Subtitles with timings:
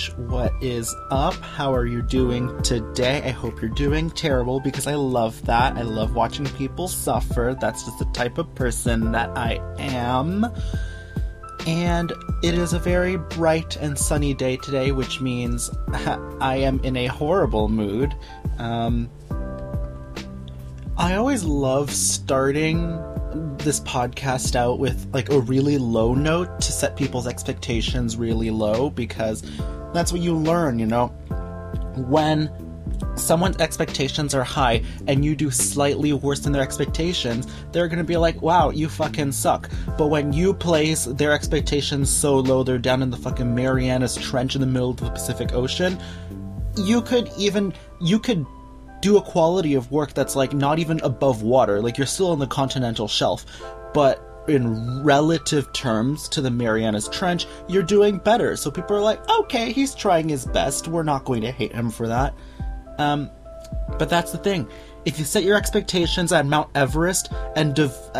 [0.00, 0.16] bitch.
[0.16, 1.34] What is up?
[1.34, 3.22] How are you doing today?
[3.24, 5.76] I hope you're doing terrible because I love that.
[5.76, 7.56] I love watching people suffer.
[7.60, 10.46] That's just the type of person that I am.
[11.66, 12.12] And
[12.42, 17.06] it is a very bright and sunny day today, which means I am in a
[17.06, 18.14] horrible mood.
[18.58, 19.10] Um,
[20.96, 22.98] I always love starting
[23.58, 28.90] this podcast out with like a really low note to set people's expectations really low
[28.90, 29.42] because
[29.92, 31.08] that's what you learn, you know.
[31.96, 32.50] When
[33.16, 38.16] someone's expectations are high and you do slightly worse than their expectations, they're gonna be
[38.16, 39.68] like, wow, you fucking suck.
[39.98, 44.54] But when you place their expectations so low, they're down in the fucking Marianas Trench
[44.54, 45.98] in the middle of the Pacific Ocean,
[46.76, 48.46] you could even, you could
[49.00, 51.80] do a quality of work that's like not even above water.
[51.80, 53.44] Like you're still on the continental shelf,
[53.94, 58.56] but in relative terms to the Marianas Trench, you're doing better.
[58.56, 60.88] So people are like, okay, he's trying his best.
[60.88, 62.34] We're not going to hate him for that.
[62.98, 63.30] Um,
[63.98, 64.68] but that's the thing.
[65.04, 67.78] If you set your expectations at Mount Everest and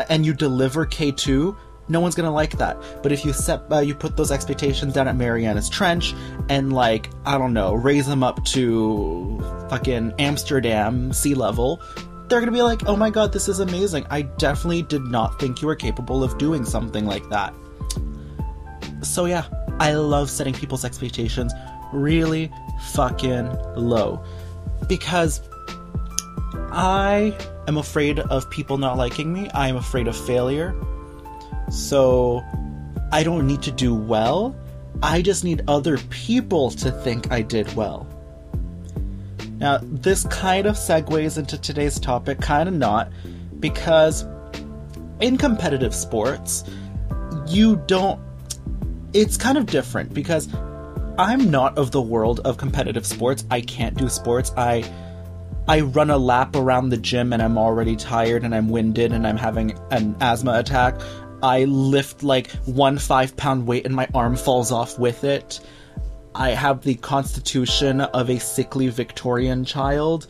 [0.09, 1.57] and you deliver K2,
[1.89, 2.79] no one's gonna like that.
[3.03, 6.15] But if you set uh, you put those expectations down at Marianas Trench
[6.49, 11.83] and like I don't know, raise them up to fucking Amsterdam sea level,
[12.31, 14.07] they're gonna be like, "Oh my god, this is amazing!
[14.09, 17.53] I definitely did not think you were capable of doing something like that."
[19.03, 19.45] So yeah,
[19.79, 21.53] I love setting people's expectations
[21.93, 22.51] really
[22.93, 24.23] fucking low
[24.89, 25.41] because
[26.73, 27.37] I
[27.67, 29.51] am afraid of people not liking me.
[29.51, 30.75] I am afraid of failure.
[31.71, 32.43] So
[33.13, 34.55] I don't need to do well.
[35.03, 38.07] I just need other people to think I did well.
[39.61, 43.13] Now, this kind of segues into today's topic, kind of not,
[43.61, 44.25] because
[45.21, 46.65] in competitive sports,
[47.47, 48.21] you don't.
[49.13, 50.49] It's kind of different because
[51.19, 53.45] I'm not of the world of competitive sports.
[53.51, 54.53] I can't do sports.
[54.57, 54.91] I
[55.69, 59.27] I run a lap around the gym and I'm already tired and I'm winded and
[59.27, 61.01] I'm having an asthma attack.
[61.43, 65.61] I lift like one five pound weight and my arm falls off with it.
[66.35, 70.27] I have the constitution of a sickly Victorian child.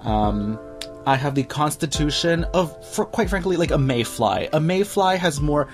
[0.00, 0.58] Um,
[1.04, 4.48] I have the constitution of, for, quite frankly, like a mayfly.
[4.52, 5.68] A mayfly has more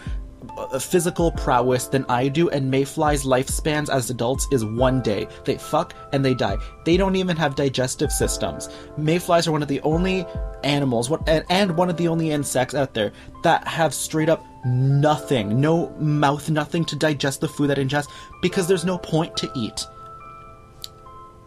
[0.80, 5.26] physical prowess than I do, and mayflies' lifespans as adults is one day.
[5.44, 6.56] They fuck and they die.
[6.84, 8.68] They don't even have digestive systems.
[8.96, 10.26] Mayflies are one of the only
[10.62, 13.12] animals, and one of the only insects out there
[13.42, 18.10] that have straight up nothing, no mouth, nothing to digest the food that ingests
[18.42, 19.86] because there's no point to eat.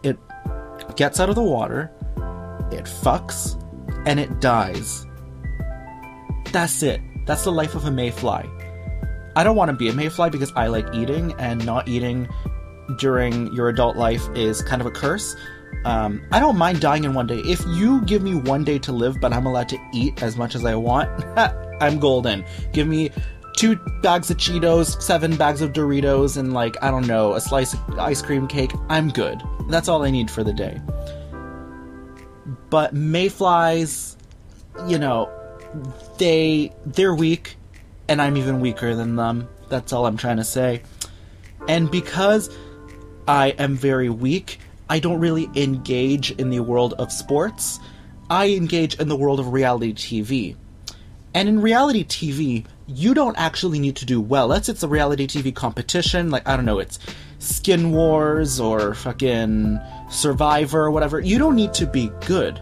[0.02, 0.18] It
[0.96, 1.90] gets out of the water,
[2.72, 3.58] it fucks,
[4.06, 5.06] and it dies.
[6.50, 7.00] That's it.
[7.24, 8.48] That's the life of a mayfly.
[9.34, 12.28] I don't want to be a mayfly because I like eating, and not eating
[12.98, 15.34] during your adult life is kind of a curse.
[15.84, 17.38] Um, I don't mind dying in one day.
[17.40, 20.54] If you give me one day to live, but I'm allowed to eat as much
[20.54, 21.08] as I want,
[21.80, 22.44] I'm golden.
[22.72, 23.10] Give me
[23.56, 27.74] two bags of Cheetos, seven bags of Doritos, and like, I don't know, a slice
[27.74, 28.72] of ice cream cake.
[28.88, 29.42] I'm good.
[29.68, 30.80] That's all I need for the day.
[32.70, 34.16] But mayflies,
[34.86, 35.30] you know,
[36.18, 37.56] they they're weak,
[38.08, 39.48] and I'm even weaker than them.
[39.68, 40.82] That's all I'm trying to say.
[41.68, 42.56] And because
[43.26, 44.58] I am very weak,
[44.88, 47.78] I don't really engage in the world of sports.
[48.28, 50.56] I engage in the world of reality TV.
[51.34, 54.48] And in reality TV, you don't actually need to do well.
[54.48, 56.98] Let's it's a reality TV competition, like I don't know, it's
[57.38, 59.80] Skin Wars or fucking
[60.10, 61.20] Survivor or whatever.
[61.20, 62.60] You don't need to be good.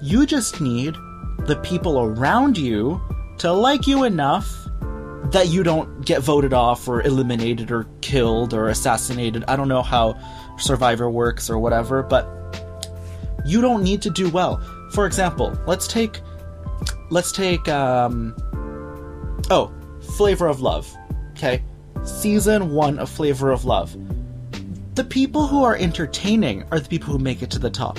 [0.00, 0.94] You just need
[1.46, 3.00] the people around you
[3.38, 4.54] to like you enough
[5.30, 9.44] that you don't get voted off or eliminated or killed or assassinated.
[9.48, 10.18] I don't know how
[10.58, 12.28] Survivor works or whatever, but
[13.44, 14.60] you don't need to do well.
[14.92, 16.20] For example, let's take
[17.10, 18.34] let's take um
[19.50, 19.72] oh
[20.16, 20.90] flavor of love
[21.32, 21.62] okay
[22.04, 23.94] season one of flavor of love
[24.94, 27.98] the people who are entertaining are the people who make it to the top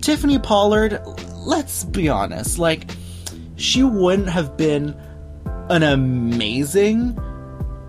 [0.00, 1.00] tiffany pollard
[1.34, 2.90] let's be honest like
[3.56, 4.96] she wouldn't have been
[5.68, 7.18] an amazing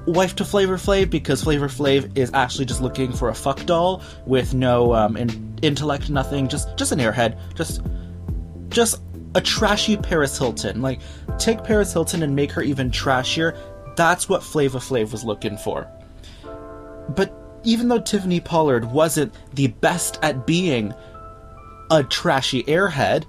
[0.05, 4.01] wife to Flavor Flav because Flavor Flav is actually just looking for a fuck doll
[4.25, 7.81] with no um, in- intellect, nothing, just just an airhead, just
[8.69, 9.01] just
[9.35, 10.81] a trashy Paris Hilton.
[10.81, 10.99] Like,
[11.39, 13.57] take Paris Hilton and make her even trashier.
[13.95, 15.87] That's what Flava Flav was looking for.
[17.09, 17.33] But
[17.63, 20.93] even though Tiffany Pollard wasn't the best at being
[21.89, 23.25] a trashy airhead,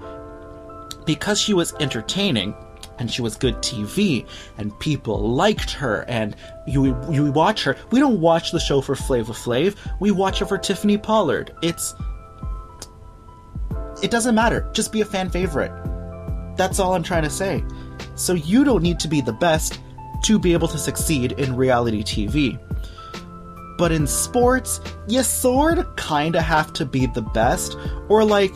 [1.04, 2.54] because she was entertaining,
[2.98, 4.26] and she was good TV
[4.58, 6.36] and people liked her and
[6.66, 7.76] you you watch her.
[7.90, 9.76] We don't watch the show for Flava Flav.
[10.00, 11.54] We watch it for Tiffany Pollard.
[11.62, 11.94] It's
[14.02, 14.68] it doesn't matter.
[14.72, 15.72] Just be a fan favorite.
[16.56, 17.64] That's all I'm trying to say.
[18.14, 19.80] So you don't need to be the best
[20.24, 22.58] to be able to succeed in reality TV.
[23.76, 27.76] But in sports, you sort of kind of have to be the best,
[28.08, 28.54] or like,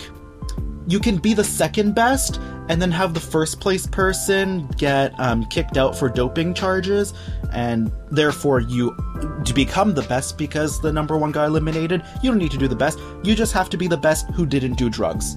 [0.89, 2.41] you can be the second best
[2.71, 7.13] and then have the first place person get um, kicked out for doping charges,
[7.53, 8.97] and therefore you
[9.45, 12.03] to become the best because the number one guy eliminated.
[12.23, 12.99] You don't need to do the best.
[13.23, 15.37] You just have to be the best who didn't do drugs.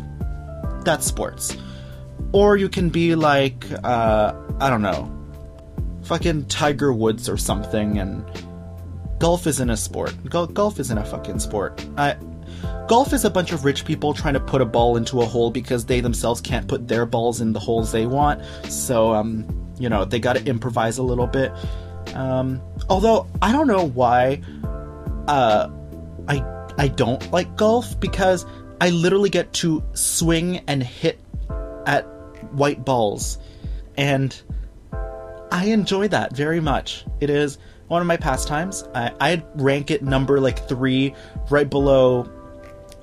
[0.84, 1.58] That's sports.
[2.32, 5.12] Or you can be like, uh, I don't know,
[6.04, 8.26] fucking Tiger Woods or something, and
[9.20, 10.14] golf isn't a sport.
[10.30, 11.86] Gol- golf isn't a fucking sport.
[11.98, 12.16] I,
[12.88, 15.52] golf is a bunch of rich people trying to put a ball into a hole
[15.52, 18.44] because they themselves can't put their balls in the holes they want.
[18.66, 21.52] So, um, you know, they got to improvise a little bit.
[22.14, 24.42] Um, although I don't know why,
[25.28, 25.70] uh,
[26.28, 26.44] I
[26.78, 28.46] I don't like golf because
[28.80, 31.20] I literally get to swing and hit
[31.86, 32.02] at
[32.54, 33.38] white balls,
[33.98, 34.40] and
[35.52, 37.06] I enjoy that very much.
[37.20, 38.84] It is one of my pastimes.
[38.96, 41.14] I, I'd rank it number like three,
[41.50, 42.30] right below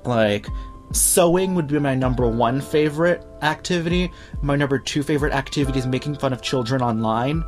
[0.05, 0.47] like
[0.91, 4.11] sewing would be my number one favorite activity.
[4.41, 7.43] My number two favorite activity is making fun of children online.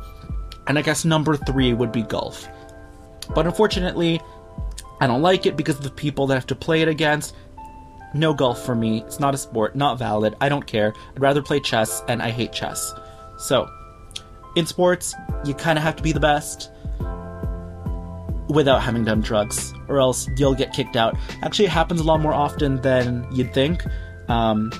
[0.66, 2.48] And I guess number three would be golf.
[3.34, 4.20] But unfortunately,
[5.00, 7.34] I don't like it because of the people that I have to play it against.
[8.14, 9.02] No golf for me.
[9.02, 10.34] It's not a sport, not valid.
[10.40, 10.94] I don't care.
[11.14, 12.92] I'd rather play chess, and I hate chess.
[13.38, 13.68] So,
[14.54, 15.14] in sports,
[15.44, 16.70] you kind of have to be the best
[18.52, 21.16] without having done drugs, or else you'll get kicked out.
[21.42, 23.82] Actually, it happens a lot more often than you'd think.
[24.28, 24.70] Um,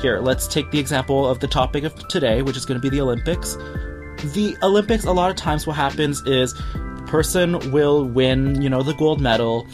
[0.00, 2.94] here, let's take the example of the topic of today, which is going to be
[2.94, 3.56] the Olympics.
[4.34, 6.54] The Olympics, a lot of times, what happens is
[7.06, 9.66] person will win, you know, the gold medal,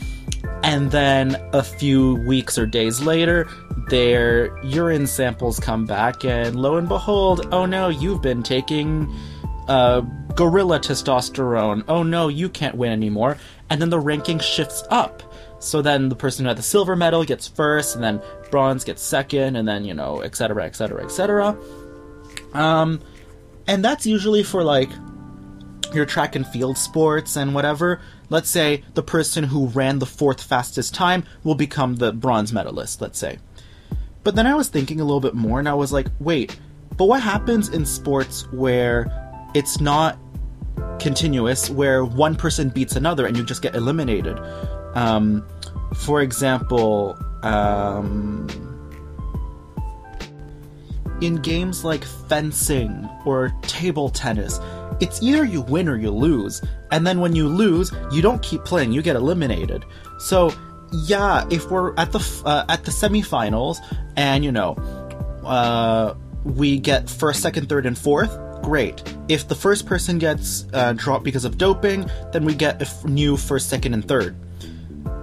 [0.62, 3.48] and then a few weeks or days later,
[3.88, 9.12] their urine samples come back, and lo and behold, oh no, you've been taking
[9.68, 10.02] uh,
[10.34, 11.84] gorilla testosterone.
[11.88, 13.38] Oh no, you can't win anymore.
[13.68, 15.22] And then the ranking shifts up.
[15.58, 19.02] So then the person who had the silver medal gets first, and then bronze gets
[19.02, 21.56] second, and then, you know, etc., etc., etc.
[22.54, 23.00] Um,
[23.66, 24.90] and that's usually for like
[25.92, 28.00] your track and field sports and whatever.
[28.30, 33.00] Let's say the person who ran the fourth fastest time will become the bronze medalist,
[33.00, 33.38] let's say.
[34.22, 36.58] But then I was thinking a little bit more, and I was like, wait,
[36.96, 39.19] but what happens in sports where
[39.54, 40.18] it's not
[41.00, 44.38] continuous where one person beats another and you just get eliminated.
[44.94, 45.46] Um,
[45.94, 48.46] for example, um,
[51.20, 54.60] in games like fencing or table tennis,
[55.00, 56.62] it's either you win or you lose.
[56.90, 59.84] And then when you lose, you don't keep playing; you get eliminated.
[60.18, 60.52] So,
[60.92, 63.78] yeah, if we're at the uh, at the semifinals
[64.16, 64.74] and you know,
[65.44, 66.14] uh,
[66.44, 69.02] we get first, second, third, and fourth great.
[69.28, 73.04] If the first person gets uh, dropped because of doping, then we get a f-
[73.04, 74.36] new first, second, and third.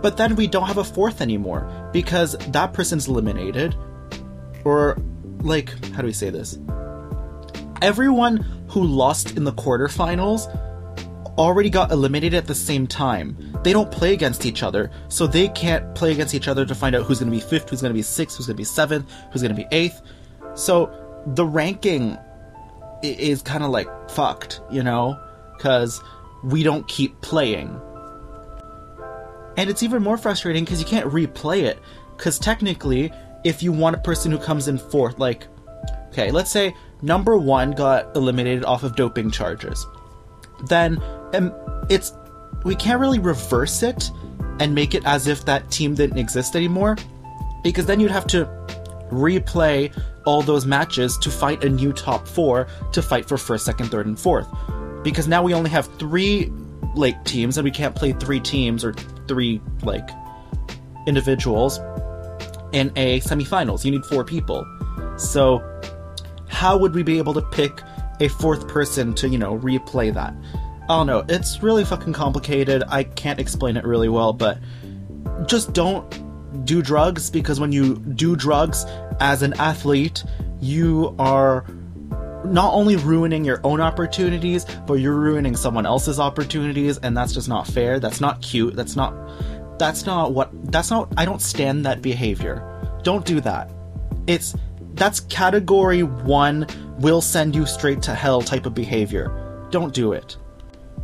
[0.02, 3.76] But then we don't have a fourth anymore because that person's eliminated.
[4.64, 4.98] Or,
[5.40, 6.60] like, how do we say this?
[7.82, 8.38] Everyone
[8.70, 10.48] who lost in the quarterfinals
[11.38, 13.38] already got eliminated at the same time.
[13.64, 16.96] They don't play against each other, so they can't play against each other to find
[16.96, 18.66] out who's going to be fifth, who's going to be sixth, who's going to be
[18.66, 20.02] seventh, who's going to be eighth.
[20.56, 20.92] So
[21.28, 22.18] the ranking
[23.04, 25.20] is kind of like fucked, you know?
[25.56, 26.02] Because
[26.44, 27.80] we don't keep playing.
[29.58, 31.80] And it's even more frustrating because you can't replay it.
[32.16, 33.12] Because technically,
[33.44, 35.48] if you want a person who comes in fourth, like,
[36.10, 39.86] okay, let's say number one got eliminated off of doping charges,
[40.68, 41.02] then
[41.34, 41.54] um,
[41.90, 42.14] it's
[42.64, 44.12] we can't really reverse it
[44.60, 46.98] and make it as if that team didn't exist anymore,
[47.64, 48.46] because then you'd have to
[49.10, 49.94] replay
[50.26, 54.06] all those matches to fight a new top four to fight for first, second, third,
[54.06, 54.48] and fourth.
[55.04, 56.52] Because now we only have three
[56.96, 58.94] like teams and we can't play three teams or
[59.28, 60.10] three like
[61.06, 61.80] individuals
[62.74, 63.86] in a semifinals.
[63.86, 64.66] You need four people.
[65.18, 65.64] So
[66.48, 67.82] how would we be able to pick
[68.20, 70.34] a fourth person to, you know, replay that?
[70.84, 71.24] I don't know.
[71.28, 72.84] It's really fucking complicated.
[72.88, 74.58] I can't explain it really well, but
[75.46, 76.06] just don't
[76.64, 78.86] do drugs because when you do drugs
[79.20, 80.24] as an athlete,
[80.60, 81.66] you are
[82.46, 87.50] not only ruining your own opportunities, but you're ruining someone else's opportunities, and that's just
[87.50, 88.00] not fair.
[88.00, 88.76] That's not cute.
[88.76, 89.14] That's not.
[89.80, 90.50] That's not what.
[90.72, 91.12] That's not.
[91.18, 92.64] I don't stand that behavior.
[93.04, 93.72] Don't do that.
[94.28, 94.56] It's.
[94.94, 96.66] That's category one
[97.00, 99.68] will send you straight to hell type of behavior.
[99.70, 100.38] Don't do it.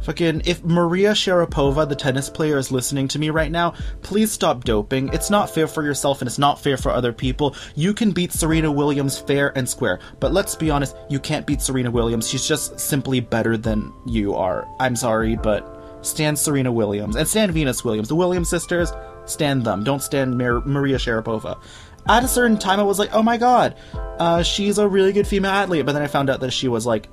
[0.04, 4.66] Fucking, if Maria Sharapova, the tennis player, is listening to me right now, please stop
[4.66, 5.10] doping.
[5.14, 7.56] It's not fair for yourself and it's not fair for other people.
[7.76, 11.62] You can beat Serena Williams fair and square, but let's be honest, you can't beat
[11.62, 12.28] Serena Williams.
[12.28, 14.68] She's just simply better than you are.
[14.80, 18.10] I'm sorry, but stand Serena Williams and stand Venus Williams.
[18.10, 18.92] The Williams sisters,
[19.26, 19.84] stand them.
[19.84, 21.62] Don't stand Mar- Maria Sharapova.
[22.08, 23.78] At a certain time, I was like, oh my god,
[24.20, 25.86] uh, she's a really good female athlete.
[25.86, 27.08] But then I found out that she was like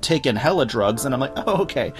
[0.00, 1.92] taken hella drugs, and I'm like, oh, okay.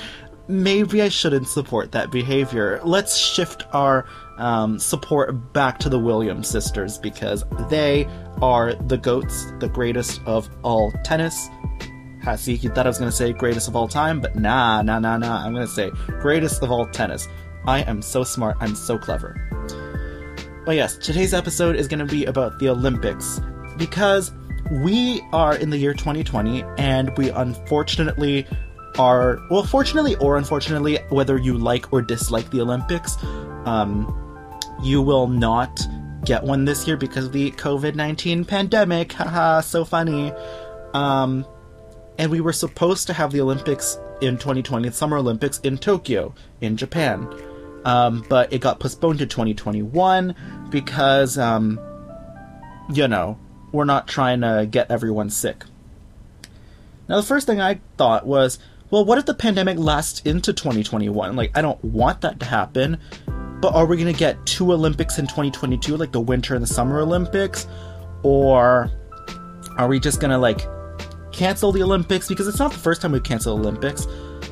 [0.48, 2.80] Maybe I shouldn't support that behavior.
[2.82, 4.06] Let's shift our
[4.38, 8.08] um, support back to the Williams sisters because they
[8.42, 11.48] are the goats, the greatest of all tennis.
[12.36, 14.98] See, you thought I was going to say greatest of all time, but nah, nah,
[14.98, 15.44] nah, nah.
[15.44, 17.28] I'm going to say greatest of all tennis.
[17.66, 18.56] I am so smart.
[18.60, 19.36] I'm so clever.
[20.66, 23.40] But yes, today's episode is going to be about the Olympics
[23.78, 24.32] because
[24.70, 28.46] we are in the year 2020 and we unfortunately
[28.98, 33.16] are well fortunately or unfortunately whether you like or dislike the olympics
[33.64, 34.16] um,
[34.82, 35.80] you will not
[36.24, 39.12] get one this year because of the covid-19 pandemic.
[39.14, 40.32] Haha so funny.
[40.92, 41.46] Um,
[42.18, 46.34] and we were supposed to have the olympics in 2020 the summer olympics in tokyo
[46.60, 47.28] in japan.
[47.84, 50.34] Um, but it got postponed to 2021
[50.70, 51.80] because um,
[52.92, 53.38] you know
[53.72, 55.64] we're not trying to get everyone sick.
[57.08, 58.58] Now, the first thing I thought was,
[58.90, 61.36] well, what if the pandemic lasts into 2021?
[61.36, 62.98] Like, I don't want that to happen,
[63.60, 66.68] but are we going to get two Olympics in 2022, like the Winter and the
[66.68, 67.66] Summer Olympics?
[68.22, 68.90] Or
[69.76, 70.60] are we just going to, like,
[71.32, 72.28] cancel the Olympics?
[72.28, 74.06] Because it's not the first time we've canceled Olympics.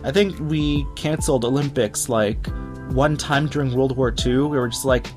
[0.05, 2.47] I think we canceled Olympics, like,
[2.91, 4.39] one time during World War II.
[4.39, 5.09] We were just like,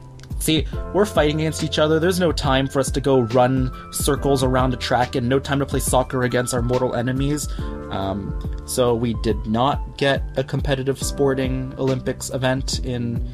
[0.42, 2.00] See, we're fighting against each other.
[2.00, 5.60] There's no time for us to go run circles around a track and no time
[5.60, 7.48] to play soccer against our mortal enemies.
[7.92, 13.30] Um, so we did not get a competitive sporting Olympics event in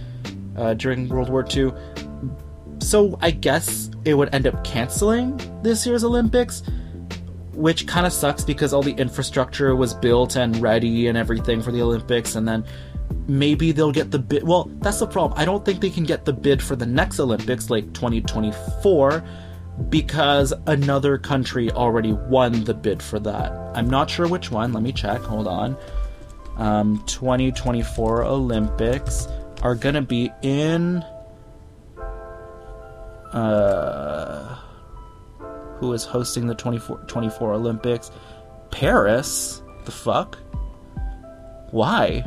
[0.57, 1.71] uh, during World War II.
[2.79, 6.61] So I guess it would end up canceling this year's Olympics,
[7.53, 11.71] which kind of sucks because all the infrastructure was built and ready and everything for
[11.71, 12.65] the Olympics, and then
[13.27, 14.43] maybe they'll get the bid.
[14.43, 15.39] Well, that's the problem.
[15.39, 19.23] I don't think they can get the bid for the next Olympics, like 2024,
[19.89, 23.51] because another country already won the bid for that.
[23.75, 24.73] I'm not sure which one.
[24.73, 25.21] Let me check.
[25.21, 25.77] Hold on.
[26.57, 29.27] Um, 2024 Olympics
[29.61, 31.03] are gonna be in.
[33.33, 34.57] Uh,
[35.77, 38.09] who is hosting the 24, 24 Olympics?
[38.71, 39.61] Paris?
[39.85, 40.37] The fuck?
[41.71, 42.23] Why?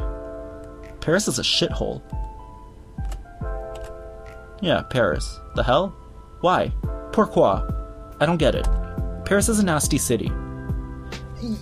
[1.01, 2.03] Paris is a shithole.
[4.61, 5.39] Yeah, Paris.
[5.55, 5.95] The hell?
[6.41, 6.73] Why?
[7.13, 7.63] Pourquoi?
[8.21, 8.69] I don't get it.
[9.25, 10.31] Paris is a nasty city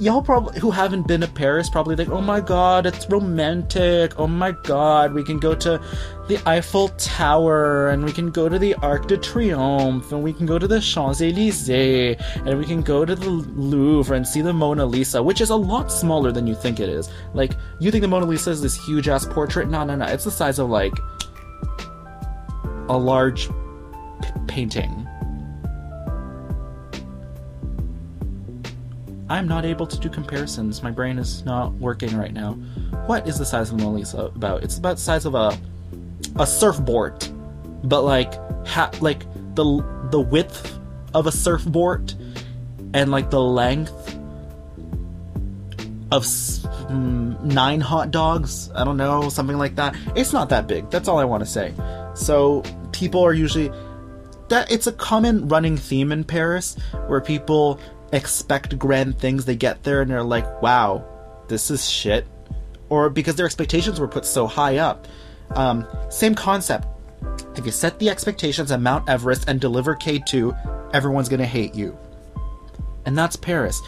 [0.01, 4.19] y'all probably who haven't been to Paris probably think, oh my god, it's romantic.
[4.19, 5.81] Oh my god, we can go to
[6.29, 10.47] the Eiffel Tower and we can go to the Arc de Triomphe and we can
[10.47, 14.53] go to the Champs Elysees and we can go to the Louvre and see the
[14.53, 17.09] Mona Lisa, which is a lot smaller than you think it is.
[17.33, 19.69] Like, you think the Mona Lisa is this huge ass portrait?
[19.69, 20.05] No, no, no.
[20.07, 20.95] It's the size of like
[22.89, 25.08] a large p- painting.
[29.31, 30.83] I'm not able to do comparisons.
[30.83, 32.53] My brain is not working right now.
[33.07, 34.63] What is the size of Mona Lisa about?
[34.63, 35.59] It's about the size of a
[36.37, 37.27] a surfboard,
[37.85, 38.35] but like
[38.67, 39.21] ha- like
[39.55, 40.79] the the width
[41.15, 42.15] of a surfboard
[42.95, 44.15] and like the length
[46.11, 48.71] of mm, nine hot dogs.
[48.75, 49.95] I don't know, something like that.
[50.17, 50.91] It's not that big.
[50.91, 51.75] That's all I want to say.
[52.15, 53.71] So people are usually
[54.49, 57.79] that it's a common running theme in Paris where people
[58.13, 61.05] expect grand things, they get there and they're like, wow,
[61.49, 62.27] this is shit.
[62.89, 65.07] Or because their expectations were put so high up.
[65.55, 66.87] Um, same concept.
[67.57, 71.99] If you set the expectations at Mount Everest and deliver K2, everyone's gonna hate you.
[73.05, 73.81] And that's Paris.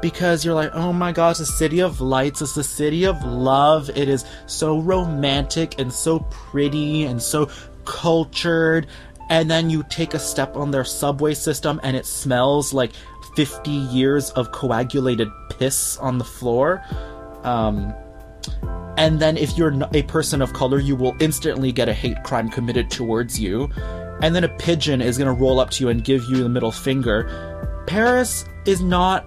[0.00, 3.90] Because you're like, oh my gosh, the city of lights is the city of love.
[3.90, 7.50] It is so romantic and so pretty and so
[7.84, 8.86] cultured.
[9.30, 12.92] And then you take a step on their subway system and it smells like
[13.36, 16.82] 50 years of coagulated piss on the floor.
[17.42, 17.94] Um,
[18.96, 22.48] and then if you're a person of color, you will instantly get a hate crime
[22.48, 23.70] committed towards you.
[24.22, 26.48] And then a pigeon is going to roll up to you and give you the
[26.48, 27.84] middle finger.
[27.86, 29.24] Paris is not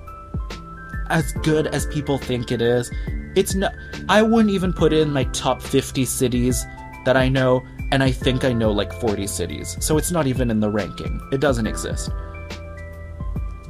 [1.09, 2.91] as good as people think it is.
[3.35, 3.73] It's not.
[4.09, 6.65] I wouldn't even put it in my top 50 cities
[7.05, 9.77] that I know, and I think I know like 40 cities.
[9.79, 11.19] So it's not even in the ranking.
[11.31, 12.09] It doesn't exist.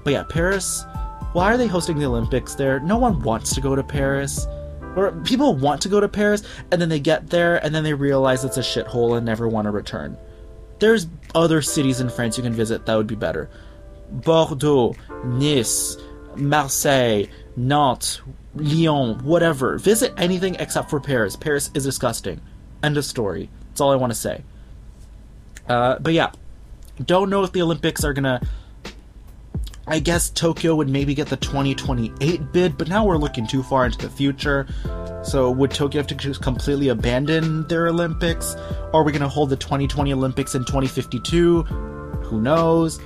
[0.04, 0.86] But yeah, Paris
[1.34, 2.82] why are they hosting the Olympics there?
[2.82, 4.48] No one wants to go to Paris.
[4.98, 7.94] Or people want to go to Paris and then they get there and then they
[7.94, 10.18] realize it's a shithole and never want to return.
[10.80, 13.50] There's other cities in France you can visit that would be better.
[14.12, 15.96] Bordeaux, Nice,
[16.36, 18.20] Marseille, Nantes,
[18.56, 19.78] Lyon, whatever.
[19.78, 21.38] Visit anything except for Paris.
[21.38, 22.42] Paris is disgusting.
[22.84, 23.50] End of story.
[23.82, 24.44] That's all I want to say.
[25.68, 26.34] Uh, but yeah,
[27.04, 28.40] don't know if the Olympics are gonna.
[29.88, 33.88] I guess Tokyo would maybe get the 2028 bid, but now we're looking too far
[33.88, 34.68] into the future.
[35.24, 38.56] So would Tokyo have to just completely abandon their Olympics?
[38.94, 41.64] Are we to hold the 2020 Olympics in 2052?
[41.64, 43.00] Who knows?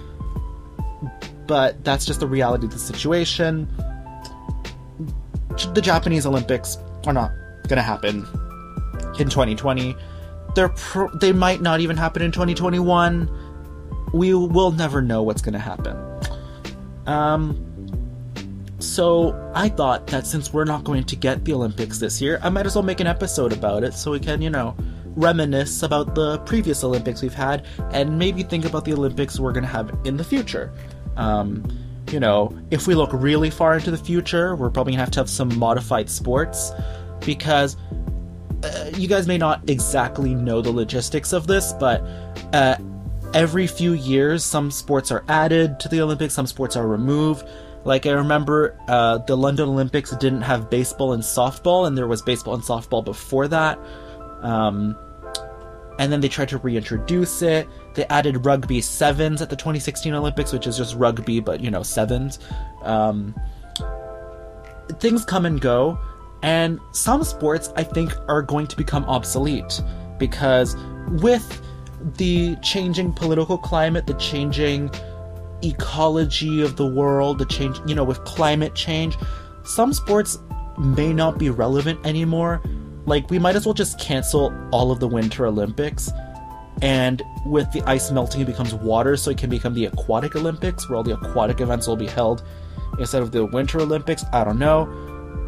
[1.47, 3.65] But that's just the reality of the situation.
[5.73, 7.31] The Japanese Olympics are not
[7.79, 8.27] to happen
[9.17, 9.95] in 2020.
[10.55, 10.73] They're
[11.15, 13.29] they might not even happen in 2021.
[14.13, 15.97] We will never know what's going to happen.
[17.05, 17.61] Um,
[18.79, 22.49] so I thought that since we're not going to get the Olympics this year, I
[22.49, 24.75] might as well make an episode about it so we can, you know,
[25.15, 29.63] reminisce about the previous Olympics we've had and maybe think about the Olympics we're going
[29.63, 30.71] to have in the future.
[31.17, 31.63] Um,
[32.11, 35.11] you know, if we look really far into the future, we're probably going to have
[35.11, 36.71] to have some modified sports
[37.25, 37.77] because
[38.65, 42.01] uh, you guys may not exactly know the logistics of this, but
[42.53, 42.75] uh,
[43.33, 47.45] every few years, some sports are added to the Olympics, some sports are removed.
[47.83, 52.21] Like I remember, uh, the London Olympics didn't have baseball and softball, and there was
[52.21, 53.77] baseball and softball before that.
[54.41, 54.97] Um,
[55.99, 57.67] and then they tried to reintroduce it.
[57.93, 61.83] They added rugby sevens at the 2016 Olympics, which is just rugby, but you know,
[61.83, 62.39] sevens.
[62.81, 63.35] Um,
[64.99, 65.99] things come and go,
[66.45, 69.81] and some sports I think are going to become obsolete
[70.19, 70.77] because
[71.23, 71.59] with
[72.17, 74.91] the changing political climate, the changing
[75.63, 79.17] ecology of the world, the change, you know, with climate change,
[79.63, 80.37] some sports
[80.77, 82.61] may not be relevant anymore.
[83.07, 86.11] Like, we might as well just cancel all of the Winter Olympics.
[86.83, 90.87] And with the ice melting, it becomes water, so it can become the Aquatic Olympics,
[90.87, 92.43] where all the aquatic events will be held
[92.99, 94.23] instead of the Winter Olympics.
[94.31, 94.87] I don't know.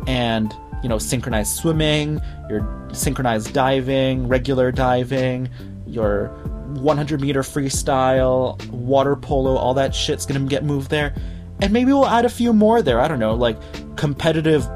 [0.07, 5.49] And, you know, synchronized swimming, your synchronized diving, regular diving,
[5.85, 6.27] your
[6.67, 11.15] 100 meter freestyle, water polo, all that shit's gonna get moved there.
[11.61, 12.99] And maybe we'll add a few more there.
[12.99, 13.57] I don't know, like
[13.95, 14.67] competitive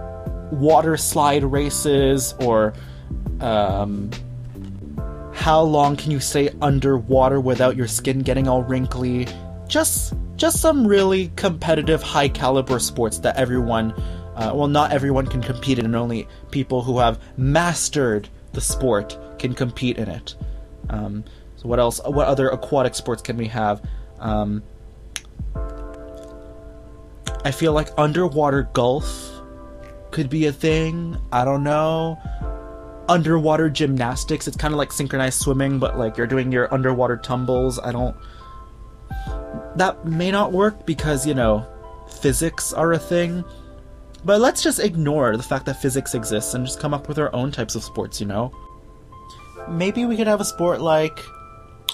[0.51, 2.73] water slide races or
[3.39, 4.09] um,
[5.33, 9.27] how long can you stay underwater without your skin getting all wrinkly?
[9.67, 13.93] Just just some really competitive high caliber sports that everyone
[14.41, 19.17] uh, well not everyone can compete in and only people who have mastered the sport
[19.39, 20.35] can compete in it.
[20.89, 21.23] Um,
[21.55, 22.01] so what else?
[22.05, 23.81] What other aquatic sports can we have?
[24.19, 24.63] Um,
[27.43, 29.31] I feel like underwater golf
[30.11, 31.17] could be a thing.
[31.31, 32.19] I don't know.
[33.09, 34.47] Underwater gymnastics.
[34.47, 37.79] It's kind of like synchronized swimming, but like you're doing your underwater tumbles.
[37.79, 38.15] I don't.
[39.75, 41.65] That may not work because you know
[42.21, 43.43] physics are a thing.
[44.23, 47.33] But let's just ignore the fact that physics exists and just come up with our
[47.33, 48.19] own types of sports.
[48.19, 48.51] You know.
[49.67, 51.19] Maybe we could have a sport like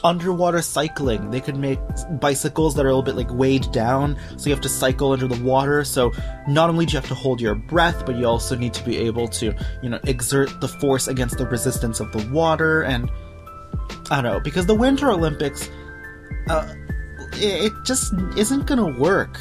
[0.04, 1.32] underwater cycling.
[1.32, 1.80] They could make
[2.20, 5.28] bicycles that are a little bit like weighed down, so you have to cycle under
[5.28, 5.84] the water.
[5.84, 6.12] So
[6.48, 8.98] not only do you have to hold your breath, but you also need to be
[8.98, 12.84] able to, you know, exert the force against the resistance of the water.
[12.84, 13.10] And
[14.10, 15.70] I don't know, because the Winter Olympics,
[16.50, 16.74] uh,
[17.34, 19.40] it just isn't gonna work.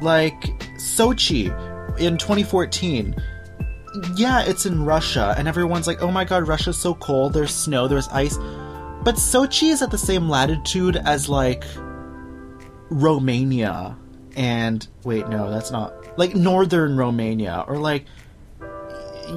[0.00, 0.40] Like
[0.78, 1.50] Sochi
[1.98, 3.14] in 2014
[4.16, 7.88] yeah, it's in Russia, and everyone's like, oh my god, Russia's so cold, there's snow,
[7.88, 8.36] there's ice.
[9.02, 11.64] But Sochi is at the same latitude as like
[12.88, 13.96] Romania
[14.36, 18.06] and wait, no, that's not like northern Romania or like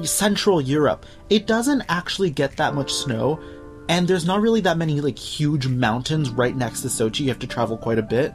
[0.02, 1.04] Central Europe.
[1.28, 3.40] It doesn't actually get that much snow,
[3.88, 7.20] and there's not really that many like huge mountains right next to Sochi.
[7.20, 8.32] You have to travel quite a bit.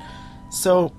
[0.49, 0.93] So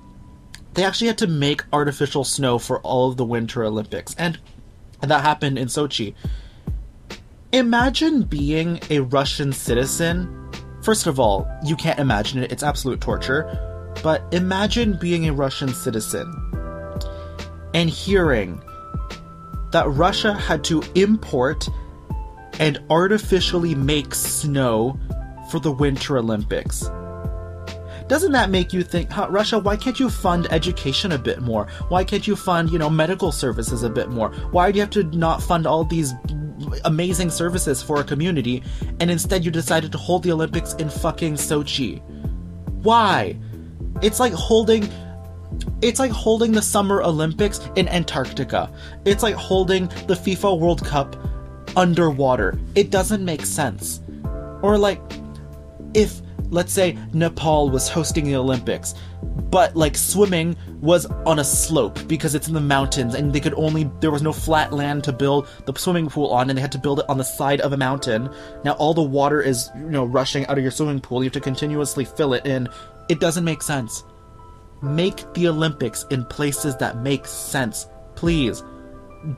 [0.73, 4.15] they actually had to make artificial snow for all of the Winter Olympics.
[4.17, 4.39] And
[5.01, 6.15] that happened in Sochi.
[7.51, 10.49] Imagine being a Russian citizen.
[10.81, 13.59] First of all, you can't imagine it, it's absolute torture.
[14.01, 16.33] But imagine being a Russian citizen
[17.73, 18.61] and hearing
[19.71, 21.67] that Russia had to import
[22.59, 24.99] and artificially make snow
[25.49, 26.89] for the Winter Olympics.
[28.13, 31.65] Doesn't that make you think, huh, Russia, why can't you fund education a bit more?
[31.89, 34.29] Why can't you fund, you know, medical services a bit more?
[34.51, 36.13] Why do you have to not fund all these
[36.85, 38.61] amazing services for a community,
[38.99, 42.03] and instead you decided to hold the Olympics in fucking Sochi.
[42.83, 43.35] Why?
[44.03, 44.87] It's like holding.
[45.81, 48.71] It's like holding the Summer Olympics in Antarctica.
[49.05, 51.15] It's like holding the FIFA World Cup
[51.75, 52.59] underwater.
[52.75, 54.01] It doesn't make sense.
[54.61, 55.01] Or like
[55.95, 56.21] if
[56.53, 58.93] let's say Nepal was hosting the Olympics,
[59.49, 63.55] but like swimming was on a slope because it's in the mountains and they could
[63.55, 66.71] only there was no flat land to build the swimming pool on and they had
[66.71, 68.29] to build it on the side of a mountain.
[68.63, 71.23] Now all the water is, you know, rushing out of your swimming pool.
[71.23, 72.69] You have to continuously fill it in.
[73.09, 74.03] It doesn't make sense.
[74.81, 77.87] Make the Olympics in places that make sense.
[78.15, 78.63] Please.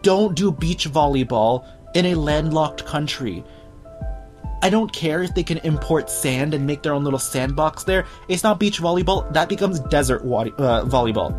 [0.02, 3.44] Don't do beach volleyball in a landlocked country.
[4.66, 8.04] I don't care if they can import sand and make their own little sandbox there.
[8.28, 9.32] It's not beach volleyball.
[9.32, 11.30] That becomes desert wa- uh, volleyball.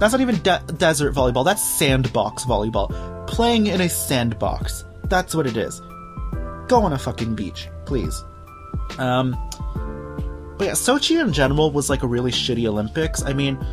[0.00, 1.44] That's not even de- desert volleyball.
[1.44, 3.28] That's sandbox volleyball.
[3.28, 4.84] Playing in a sandbox.
[5.04, 5.80] That's what it is.
[6.66, 8.20] Go on a fucking beach, please.
[8.98, 9.36] Um,
[10.58, 13.22] but yeah, Sochi in general was like a really shitty Olympics.
[13.22, 13.64] I mean,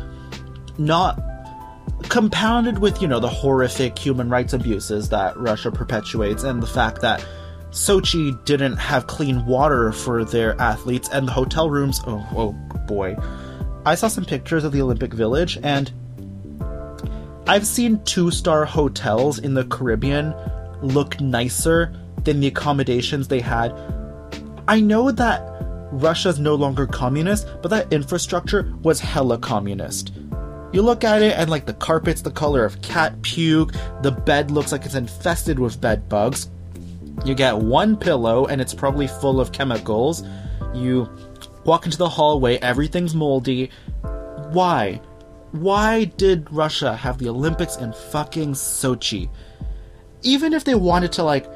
[0.78, 1.20] not
[2.08, 7.00] compounded with, you know, the horrific human rights abuses that Russia perpetuates and the fact
[7.00, 7.26] that
[7.72, 12.02] Sochi didn't have clean water for their athletes, and the hotel rooms.
[12.06, 12.52] Oh, oh
[12.86, 13.16] boy.
[13.86, 15.90] I saw some pictures of the Olympic Village, and
[17.46, 20.34] I've seen two star hotels in the Caribbean
[20.82, 23.72] look nicer than the accommodations they had.
[24.68, 25.42] I know that
[25.92, 30.12] Russia's no longer communist, but that infrastructure was hella communist.
[30.72, 34.50] You look at it and like the carpet's the color of cat puke, the bed
[34.50, 36.48] looks like it's infested with bed bugs,
[37.24, 40.24] you get one pillow, and it's probably full of chemicals.
[40.74, 41.08] You
[41.64, 43.70] walk into the hallway, everything's moldy.
[44.50, 45.00] Why?
[45.52, 49.28] Why did Russia have the Olympics in fucking Sochi?
[50.22, 51.46] Even if they wanted to, like.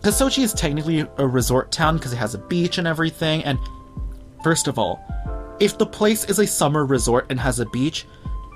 [0.00, 3.58] Because Sochi is technically a resort town because it has a beach and everything, and
[4.42, 5.00] first of all,
[5.60, 8.06] if the place is a summer resort and has a beach,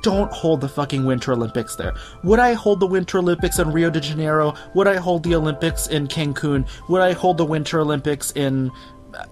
[0.07, 1.93] don't hold the fucking Winter Olympics there.
[2.23, 4.55] Would I hold the Winter Olympics in Rio de Janeiro?
[4.73, 6.65] Would I hold the Olympics in Cancun?
[6.89, 8.71] Would I hold the Winter Olympics in,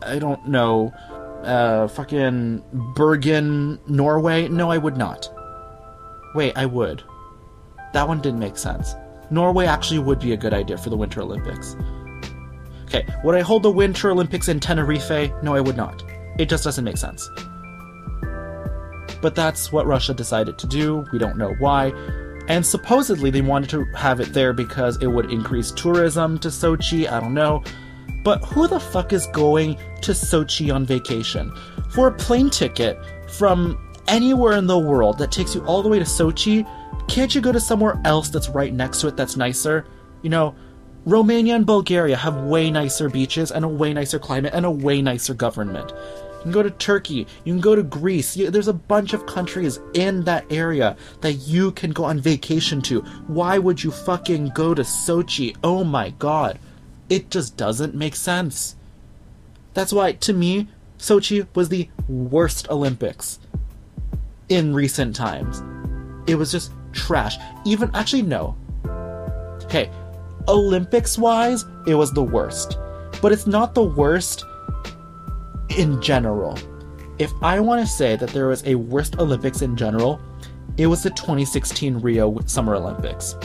[0.03, 0.93] I don't know,
[1.45, 2.65] uh, fucking
[2.97, 4.49] Bergen, Norway?
[4.49, 5.33] No, I would not.
[6.35, 7.05] Wait, I would.
[7.93, 8.97] That one didn't make sense.
[9.31, 11.77] Norway actually would be a good idea for the Winter Olympics.
[12.87, 15.31] Okay, would I hold the Winter Olympics in Tenerife?
[15.41, 16.03] No, I would not.
[16.37, 17.31] It just doesn't make sense.
[19.25, 21.07] But that's what Russia decided to do.
[21.11, 21.95] We don't know why.
[22.47, 27.11] And supposedly they wanted to have it there because it would increase tourism to Sochi.
[27.11, 27.65] I don't know.
[28.23, 31.51] But who the fuck is going to Sochi on vacation?
[31.89, 32.99] For a plane ticket
[33.31, 36.69] from anywhere in the world that takes you all the way to Sochi,
[37.09, 39.87] can't you go to somewhere else that's right next to it that's nicer?
[40.21, 40.55] You know,
[41.07, 45.01] Romania and Bulgaria have way nicer beaches and a way nicer climate and a way
[45.01, 45.95] nicer government
[46.45, 47.27] can go to Turkey.
[47.45, 48.37] You can go to Greece.
[48.37, 52.81] You, there's a bunch of countries in that area that you can go on vacation
[52.83, 53.01] to.
[53.27, 55.57] Why would you fucking go to Sochi?
[55.65, 56.59] Oh my god.
[57.09, 58.77] It just doesn't make sense.
[59.75, 63.41] That's why, to me, Sochi was the worst Olympics
[64.49, 65.63] in recent times.
[66.27, 67.37] It was just trash.
[67.65, 68.57] Even, actually, no.
[69.65, 69.91] Okay,
[70.47, 72.79] Olympics wise, it was the worst.
[73.21, 74.45] But it's not the worst
[75.71, 76.59] in general.
[77.19, 80.21] If I want to say that there was a worst Olympics in general,
[80.77, 83.37] it was the 2016 Rio Summer Olympics.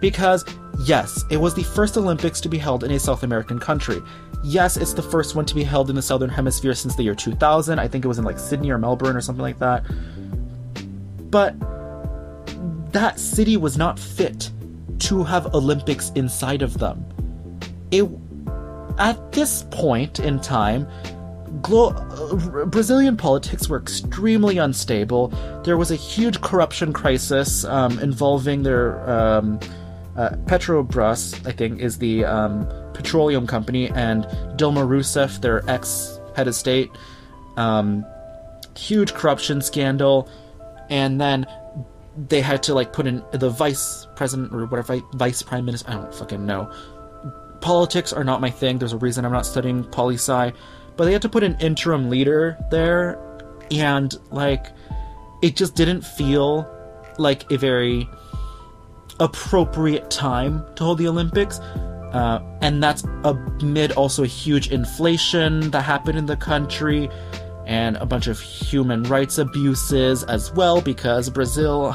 [0.00, 0.44] Because,
[0.84, 4.00] yes, it was the first Olympics to be held in a South American country.
[4.44, 7.14] Yes, it's the first one to be held in the Southern Hemisphere since the year
[7.14, 7.78] 2000.
[7.78, 9.84] I think it was in like Sydney or Melbourne or something like that.
[11.30, 11.54] But
[12.92, 14.50] that city was not fit
[15.00, 17.04] to have Olympics inside of them.
[17.90, 18.08] It
[18.98, 20.86] at this point in time,
[21.62, 25.28] Glo- uh, Brazilian politics were extremely unstable.
[25.64, 29.58] There was a huge corruption crisis um, involving their um,
[30.16, 34.24] uh, Petrobras, I think, is the um, petroleum company, and
[34.56, 36.90] Dilma Rousseff, their ex head of state.
[37.56, 38.04] Um,
[38.76, 40.28] huge corruption scandal,
[40.90, 41.46] and then
[42.28, 45.90] they had to like put in the vice president or whatever vice prime minister.
[45.90, 46.72] I don't fucking know
[47.60, 48.78] politics are not my thing.
[48.78, 50.52] There's a reason I'm not studying poli sci,
[50.96, 53.18] but they had to put an interim leader there,
[53.70, 54.66] and like,
[55.42, 56.68] it just didn't feel
[57.18, 58.08] like a very
[59.20, 61.58] appropriate time to hold the Olympics.
[61.58, 67.10] Uh, and that's amid also a huge inflation that happened in the country
[67.66, 71.90] and a bunch of human rights abuses as well because Brazil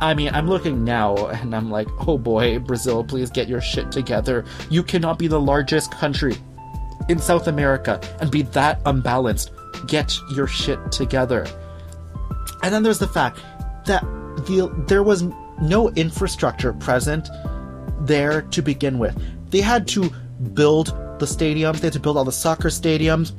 [0.00, 3.90] I mean, I'm looking now and I'm like, oh boy, Brazil, please get your shit
[3.90, 4.44] together.
[4.70, 6.36] You cannot be the largest country
[7.08, 9.52] in South America and be that unbalanced.
[9.86, 11.46] get your shit together.
[12.62, 13.38] And then there's the fact
[13.86, 14.02] that
[14.46, 15.24] the, there was
[15.60, 17.28] no infrastructure present
[18.00, 19.16] there to begin with.
[19.50, 20.10] They had to
[20.52, 23.32] build the stadiums, they had to build all the soccer stadiums,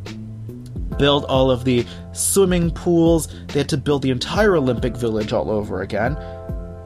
[0.97, 5.51] build all of the swimming pools, they had to build the entire Olympic Village all
[5.51, 6.17] over again.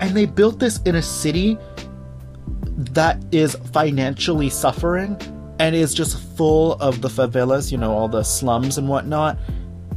[0.01, 1.57] And they built this in a city
[2.75, 5.17] that is financially suffering
[5.59, 9.37] and is just full of the favelas, you know, all the slums and whatnot.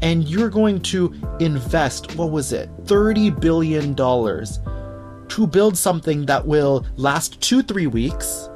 [0.03, 6.87] And you're going to invest, what was it, $30 billion to build something that will
[6.97, 8.51] last two, three weeks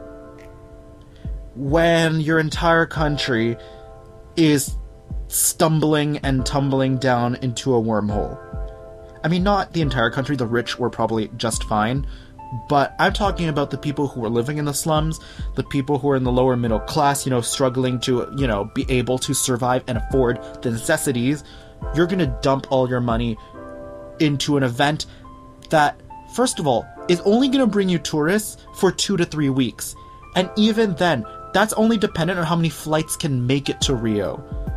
[1.54, 3.56] when your entire country
[4.36, 4.76] is
[5.28, 8.38] stumbling and tumbling down into a wormhole.
[9.24, 12.06] I mean, not the entire country, the rich were probably just fine,
[12.68, 15.20] but I'm talking about the people who are living in the slums,
[15.54, 18.70] the people who are in the lower middle class, you know, struggling to, you know,
[18.74, 21.44] be able to survive and afford the necessities.
[21.94, 23.36] You're going to dump all your money
[24.18, 25.06] into an event
[25.70, 26.00] that,
[26.34, 29.94] first of all, is only going to bring you tourists for two to three weeks.
[30.34, 34.67] And even then, that's only dependent on how many flights can make it to Rio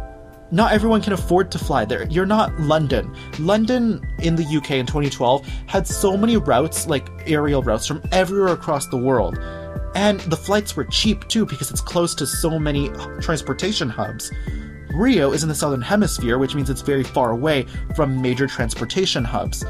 [0.51, 2.07] not everyone can afford to fly there.
[2.09, 3.15] You're not London.
[3.39, 8.53] London in the UK in 2012 had so many routes, like aerial routes from everywhere
[8.53, 9.39] across the world.
[9.95, 12.89] And the flights were cheap too because it's close to so many
[13.21, 14.31] transportation hubs.
[14.93, 19.23] Rio is in the southern hemisphere, which means it's very far away from major transportation
[19.23, 19.63] hubs.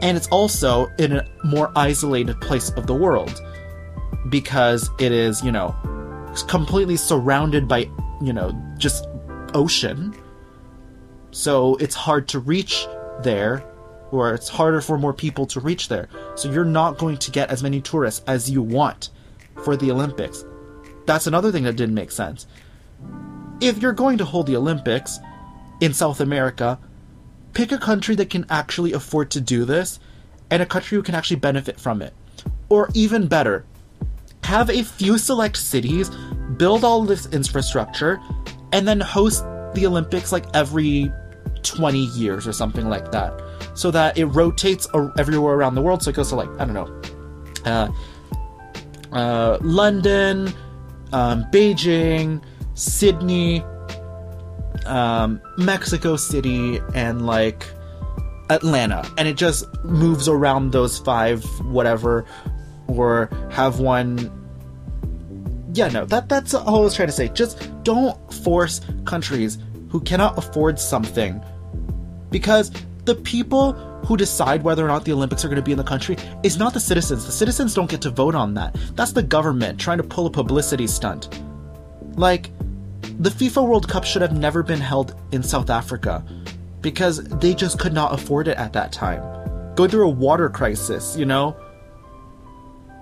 [0.00, 3.40] And it's also in a more isolated place of the world
[4.28, 5.74] because it is, you know,
[6.46, 9.06] completely surrounded by, you know, just
[9.54, 10.14] ocean.
[11.30, 12.86] So it's hard to reach
[13.22, 13.64] there,
[14.10, 16.08] or it's harder for more people to reach there.
[16.34, 19.10] So you're not going to get as many tourists as you want
[19.64, 20.44] for the Olympics.
[21.06, 22.46] That's another thing that didn't make sense.
[23.60, 25.18] If you're going to hold the Olympics
[25.80, 26.78] in South America,
[27.54, 29.98] pick a country that can actually afford to do this
[30.50, 32.14] and a country who can actually benefit from it.
[32.68, 33.64] Or even better,
[34.44, 36.10] have a few select cities
[36.56, 38.20] build all this infrastructure
[38.72, 41.12] and then host the Olympics like every
[41.62, 43.32] 20 years or something like that.
[43.74, 44.86] So that it rotates
[45.18, 46.02] everywhere around the world.
[46.02, 47.02] So it goes to like, I don't know,
[47.64, 47.88] uh,
[49.12, 50.52] uh, London,
[51.12, 52.42] um, Beijing,
[52.74, 53.62] Sydney,
[54.86, 57.66] um, Mexico City, and like
[58.50, 59.08] Atlanta.
[59.16, 62.24] And it just moves around those five, whatever,
[62.86, 64.30] or have one
[65.78, 67.28] yeah, no, that that's all I was trying to say.
[67.28, 69.58] Just don't force countries
[69.90, 71.40] who cannot afford something
[72.30, 72.72] because
[73.04, 73.72] the people
[74.04, 76.58] who decide whether or not the Olympics are going to be in the country is
[76.58, 77.24] not the citizens.
[77.26, 78.76] The citizens don't get to vote on that.
[78.94, 81.40] That's the government trying to pull a publicity stunt.
[82.16, 82.50] Like,
[83.20, 86.24] the FIFA World Cup should have never been held in South Africa
[86.80, 89.22] because they just could not afford it at that time.
[89.74, 91.56] Going through a water crisis, you know?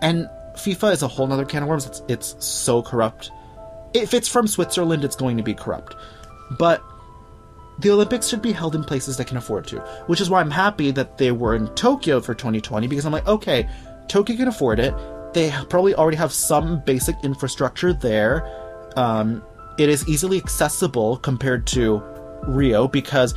[0.03, 1.87] And FIFA is a whole nother can of worms.
[1.87, 3.31] It's, it's so corrupt.
[3.95, 5.97] If it's from Switzerland, it's going to be corrupt.
[6.59, 6.83] But
[7.79, 10.51] the Olympics should be held in places that can afford to, which is why I'm
[10.51, 13.69] happy that they were in Tokyo for 2020 because I'm like, okay,
[14.09, 14.95] Tokyo can afford it.
[15.35, 18.47] They probably already have some basic infrastructure there.
[18.97, 19.43] Um,
[19.79, 22.03] it is easily accessible compared to
[22.47, 23.35] Rio because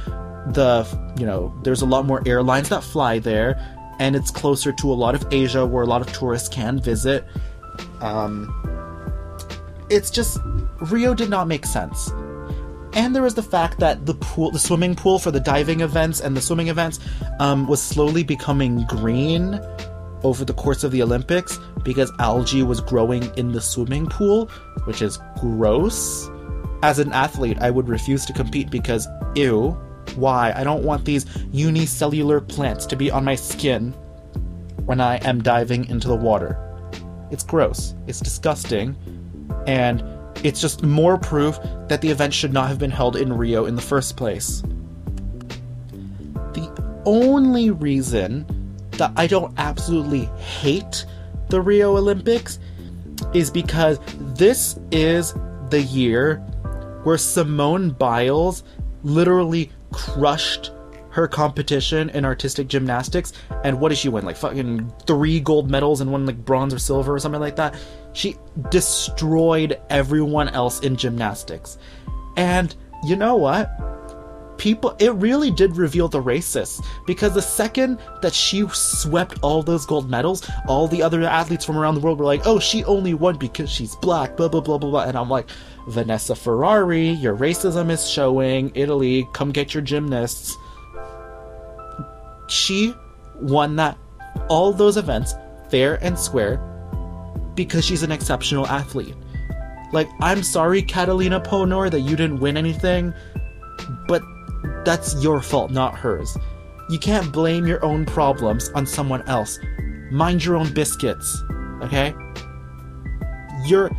[0.54, 0.88] the
[1.20, 3.60] you know there's a lot more airlines that fly there
[4.00, 7.26] and it's closer to a lot of Asia where a lot of tourists can visit.
[8.02, 8.54] Um,
[9.90, 10.40] it's just
[10.82, 12.12] Rio did not make sense.
[12.94, 16.22] And there was the fact that the pool, the swimming pool for the diving events
[16.22, 17.00] and the swimming events,
[17.40, 19.60] um, was slowly becoming green
[20.24, 24.48] over the course of the Olympics because algae was growing in the swimming pool,
[24.86, 26.30] which is gross.
[26.82, 29.78] As an athlete, I would refuse to compete because ew.
[30.20, 30.52] Why?
[30.56, 33.94] I don't want these unicellular plants to be on my skin
[34.86, 36.58] when I am diving into the water.
[37.32, 37.94] It's gross.
[38.08, 38.96] It's disgusting.
[39.68, 40.04] And
[40.44, 43.76] it's just more proof that the event should not have been held in Rio in
[43.76, 44.62] the first place.
[46.54, 48.46] The only reason
[48.92, 51.06] that I don't absolutely hate
[51.50, 52.60] the Rio Olympics
[53.34, 54.00] is because
[54.36, 55.34] this is
[55.70, 56.38] the year
[57.04, 58.64] where Simone Biles
[59.04, 60.72] literally crushed
[61.12, 63.34] her competition in artistic gymnastics.
[63.64, 64.26] And what did she win?
[64.26, 67.76] Like fucking three gold medals and one like bronze or silver or something like that.
[68.14, 68.38] She
[68.70, 71.78] destroyed everyone else in gymnastics.
[72.38, 73.70] And you know what?
[74.58, 79.86] People, it really did reveal the racists because the second that she swept all those
[79.86, 83.14] gold medals, all the other athletes from around the world were like, "Oh, she only
[83.14, 85.04] won because she's black." Blah blah blah blah blah.
[85.04, 85.50] And I'm like,
[85.90, 88.72] Vanessa Ferrari, your racism is showing.
[88.76, 90.56] Italy, come get your gymnasts.
[92.48, 92.94] She
[93.36, 93.98] won that
[94.50, 95.34] all those events
[95.70, 96.58] fair and square
[97.56, 99.16] because she's an exceptional athlete.
[99.92, 103.14] Like, I'm sorry, Catalina Ponor, that you didn't win anything,
[104.08, 104.22] but
[104.86, 106.38] that's your fault, not hers.
[106.90, 109.60] You can't blame your own problems on someone else.
[110.12, 111.44] Mind your own biscuits,
[111.82, 112.14] okay?
[113.66, 113.92] You're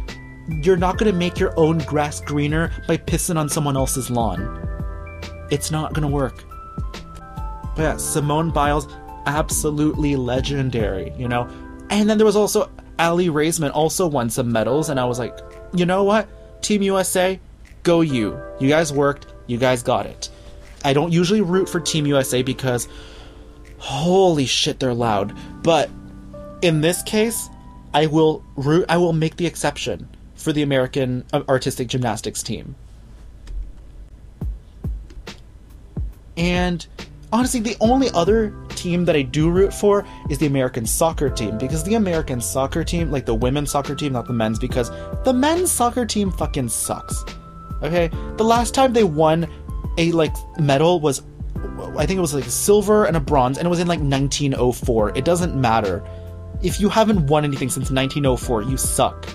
[0.63, 4.69] you're not gonna make your own grass greener by pissing on someone else's lawn.
[5.51, 6.45] It's not gonna work.
[7.77, 8.89] But yeah, Simone Biles,
[9.27, 11.49] absolutely legendary, you know?
[11.91, 15.39] And then there was also Aly Raisman, also won some medals, and I was like,
[15.75, 16.29] you know what?
[16.63, 17.41] Team USA,
[17.83, 18.39] go you.
[18.61, 20.29] You guys worked, you guys got it.
[20.85, 22.89] I don't usually root for Team USA because
[23.79, 25.35] holy shit, they're loud.
[25.63, 25.91] But
[26.63, 27.49] in this case,
[27.93, 30.09] I will root I will make the exception
[30.41, 32.75] for the American uh, artistic gymnastics team.
[36.37, 36.87] And
[37.33, 41.59] honestly, the only other team that I do root for is the American soccer team
[41.59, 44.91] because the American soccer team, like the women's soccer team, not the men's, because
[45.25, 47.25] the men's soccer team fucking sucks.
[47.83, 48.09] Okay?
[48.37, 49.47] The last time they won
[49.99, 51.23] a like medal was
[51.99, 55.17] I think it was like silver and a bronze and it was in like 1904.
[55.17, 56.03] It doesn't matter.
[56.63, 59.29] If you haven't won anything since 1904, you suck.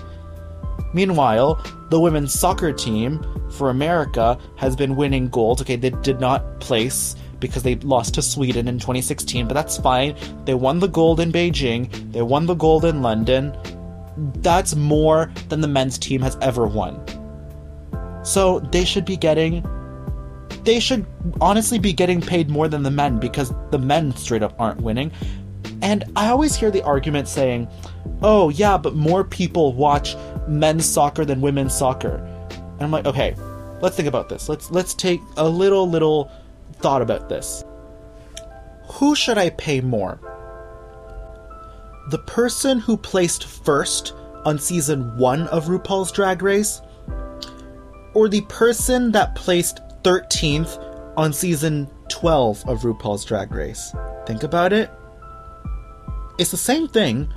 [0.92, 5.60] Meanwhile, the women's soccer team for America has been winning gold.
[5.60, 10.16] Okay, they did not place because they lost to Sweden in 2016, but that's fine.
[10.44, 13.56] They won the gold in Beijing, they won the gold in London.
[14.36, 17.00] That's more than the men's team has ever won.
[18.24, 19.64] So they should be getting.
[20.64, 21.06] They should
[21.40, 25.12] honestly be getting paid more than the men because the men straight up aren't winning.
[25.82, 27.68] And I always hear the argument saying,
[28.22, 30.16] oh, yeah, but more people watch
[30.48, 32.16] men's soccer than women's soccer.
[32.50, 33.34] And I'm like, okay,
[33.80, 34.48] let's think about this.
[34.48, 36.30] Let's let's take a little little
[36.74, 37.64] thought about this.
[38.88, 40.20] Who should I pay more?
[42.10, 44.14] The person who placed first
[44.44, 46.80] on season 1 of RuPaul's Drag Race
[48.14, 50.78] or the person that placed 13th
[51.16, 53.92] on season 12 of RuPaul's Drag Race?
[54.24, 54.90] Think about it.
[56.38, 57.28] It's the same thing.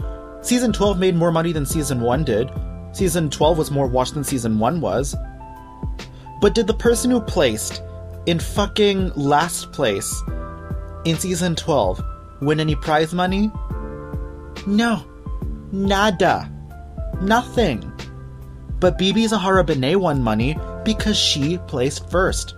[0.41, 2.49] Season 12 made more money than season 1 did.
[2.93, 5.15] Season 12 was more watched than season 1 was.
[6.41, 7.83] But did the person who placed
[8.25, 10.21] in fucking last place
[11.05, 12.01] in season 12
[12.41, 13.51] win any prize money?
[14.65, 15.03] No.
[15.71, 16.49] Nada.
[17.21, 17.91] Nothing.
[18.79, 22.55] But BeBe Zahara Benet won money because she placed first.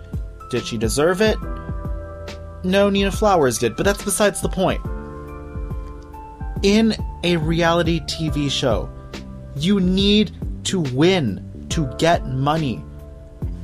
[0.50, 1.36] Did she deserve it?
[2.64, 4.80] No, Nina Flowers did, but that's besides the point.
[6.62, 8.90] In a reality TV show,
[9.56, 10.32] you need
[10.64, 12.84] to win to get money.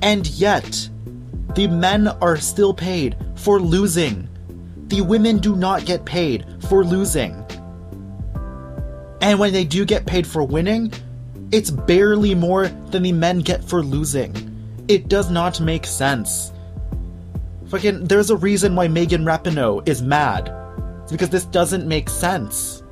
[0.02, 0.88] And yet,
[1.54, 4.28] the men are still paid for losing.
[4.88, 7.44] The women do not get paid for losing.
[9.20, 10.92] And when they do get paid for winning,
[11.50, 14.34] it's barely more than the men get for losing.
[14.86, 16.52] It does not make sense.
[17.68, 20.54] Fucking, there's a reason why Megan Rapinoe is mad.
[21.02, 22.82] It's because this doesn't make sense.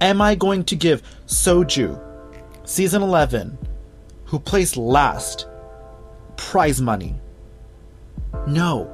[0.00, 1.98] Am I going to give Soju,
[2.64, 3.56] season 11,
[4.24, 5.46] who placed last,
[6.36, 7.14] prize money?
[8.46, 8.92] No,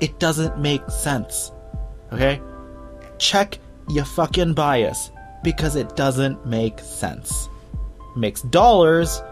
[0.00, 1.52] it doesn't make sense.
[2.12, 2.40] Okay?
[3.18, 5.10] Check your fucking bias
[5.42, 7.48] because it doesn't make sense.
[8.14, 9.22] Makes dollars,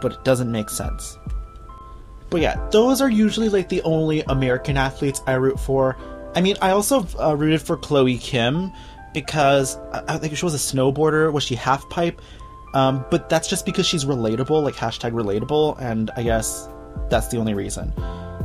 [0.00, 1.18] but it doesn't make sense.
[2.30, 5.96] But yeah, those are usually like the only American athletes I root for.
[6.34, 8.72] I mean, I also uh, rooted for Chloe Kim
[9.16, 11.32] because I think she was a snowboarder.
[11.32, 12.20] Was she half pipe?
[12.74, 16.68] Um, but that's just because she's relatable, like hashtag relatable, and I guess
[17.08, 17.94] that's the only reason.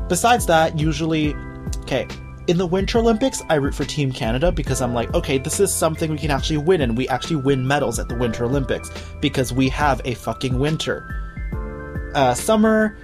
[0.08, 1.36] Besides that, usually,
[1.80, 2.08] okay,
[2.48, 5.74] in the Winter Olympics, I root for Team Canada because I'm like, okay, this is
[5.74, 9.52] something we can actually win, and we actually win medals at the Winter Olympics because
[9.52, 12.12] we have a fucking winter.
[12.15, 12.98] Uh, summer,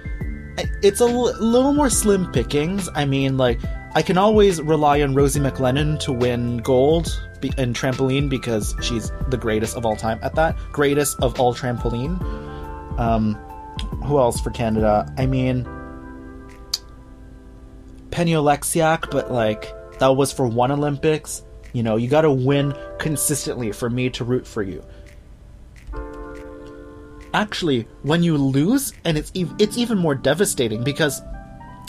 [0.82, 2.88] it's a l- little more slim pickings.
[2.94, 3.60] I mean, like,
[3.94, 9.36] I can always rely on Rosie MacLennan to win gold in trampoline because she's the
[9.36, 10.56] greatest of all time at that.
[10.72, 12.20] Greatest of all trampoline.
[12.98, 13.34] Um,
[14.04, 15.12] who else for Canada?
[15.16, 15.66] I mean,
[18.10, 21.42] Penny Oleksiak, but like that was for one Olympics.
[21.72, 24.84] You know, you got to win consistently for me to root for you.
[27.34, 31.22] Actually, when you lose, and it's it's even more devastating because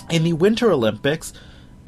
[0.10, 1.34] in the Winter Olympics,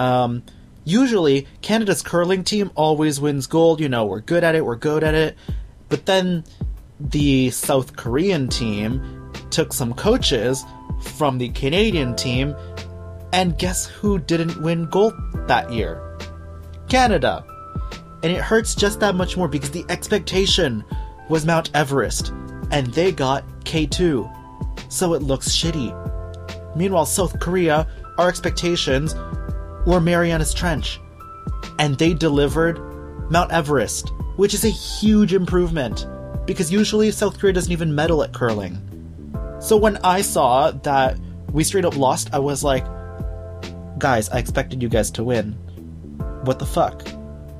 [0.02, 0.44] um,
[0.84, 3.80] usually Canada's curling team always wins gold.
[3.80, 5.38] You know, we're good at it, we're good at it.
[5.90, 6.44] But then
[7.00, 10.66] the South Korean team took some coaches
[11.02, 12.56] from the Canadian team,
[13.34, 15.14] and guess who didn't win gold
[15.48, 16.18] that year?
[16.90, 17.46] Canada.
[18.24, 20.84] And it hurts just that much more because the expectation
[21.30, 22.30] was Mount Everest,
[22.72, 24.92] and they got K2.
[24.92, 25.96] So it looks shitty.
[26.76, 27.88] Meanwhile, South Korea,
[28.18, 29.16] our expectations
[29.86, 31.00] were Marianas Trench,
[31.80, 32.80] and they delivered
[33.32, 36.08] Mount Everest, which is a huge improvement
[36.46, 38.78] because usually South Korea doesn't even medal at curling.
[39.60, 41.18] So when I saw that
[41.52, 42.86] we straight up lost, I was like,
[44.00, 45.54] guys, I expected you guys to win.
[46.44, 47.08] What the fuck?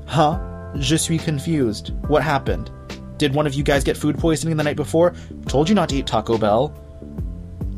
[0.06, 0.40] Huh?
[0.78, 1.92] Je suis confused.
[2.08, 2.70] What happened?
[3.18, 5.14] Did one of you guys get food poisoning the night before?
[5.46, 6.76] Told you not to eat Taco Bell.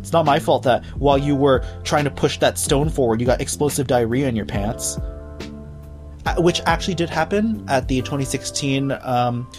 [0.04, 3.26] It's not my fault that while you were trying to push that stone forward, you
[3.26, 4.98] got explosive diarrhea in your pants.
[6.26, 9.50] Uh, which actually did happen at the 2016 um,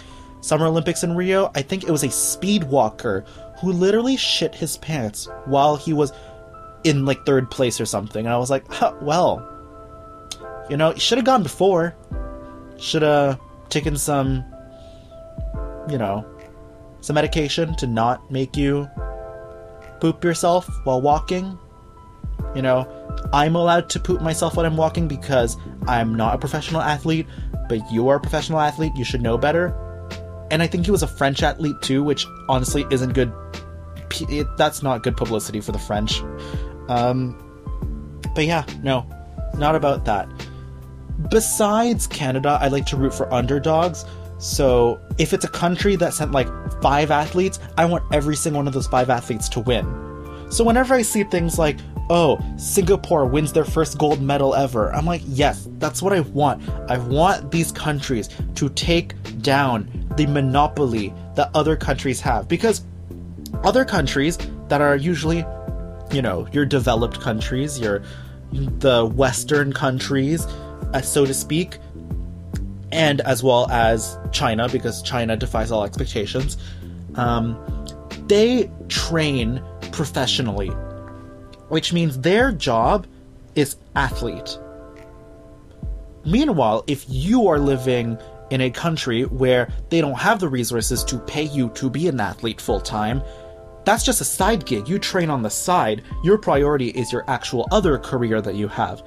[0.42, 1.50] Summer Olympics in Rio.
[1.56, 3.24] I think it was a speed walker
[3.60, 6.12] who literally shit his pants while he was
[6.84, 8.24] in like third place or something.
[8.24, 9.44] And I was like, huh, well,
[10.70, 11.96] you know, should have gone before.
[12.78, 14.44] Should have taken some,
[15.88, 16.24] you know,
[17.00, 18.88] some medication to not make you
[20.00, 21.58] poop yourself while walking.
[22.54, 22.88] You know,
[23.32, 27.26] I'm allowed to poop myself when I'm walking because I'm not a professional athlete,
[27.68, 28.92] but you are a professional athlete.
[28.96, 29.74] You should know better.
[30.50, 33.32] And I think he was a French athlete too, which honestly isn't good.
[34.20, 36.22] It, that's not good publicity for the French.
[36.88, 37.36] Um,
[38.34, 39.08] but yeah, no,
[39.58, 40.28] not about that.
[41.30, 44.04] Besides Canada, I like to root for underdogs.
[44.38, 46.48] So if it's a country that sent like
[46.82, 49.84] five athletes, I want every single one of those five athletes to win.
[50.50, 51.78] So whenever I see things like,
[52.08, 56.68] oh, Singapore wins their first gold medal ever, I'm like, yes, that's what I want.
[56.88, 62.46] I want these countries to take down the monopoly that other countries have.
[62.46, 62.84] Because
[63.64, 65.44] other countries that are usually,
[66.12, 68.02] you know, your developed countries, your
[68.52, 70.46] the Western countries,
[70.94, 71.78] uh, so to speak,
[72.92, 76.56] and as well as China, because China defies all expectations,
[77.16, 77.56] um,
[78.26, 79.62] they train
[79.92, 80.68] professionally,
[81.68, 83.06] which means their job
[83.54, 84.58] is athlete.
[86.24, 88.18] Meanwhile, if you are living
[88.50, 92.20] in a country where they don't have the resources to pay you to be an
[92.20, 93.22] athlete full time,
[93.84, 94.88] that's just a side gig.
[94.88, 96.02] You train on the side.
[96.24, 99.02] Your priority is your actual other career that you have.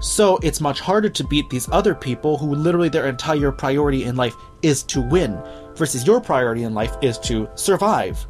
[0.00, 4.16] So it's much harder to beat these other people who literally their entire priority in
[4.16, 5.40] life is to win,
[5.74, 8.26] versus your priority in life is to survive.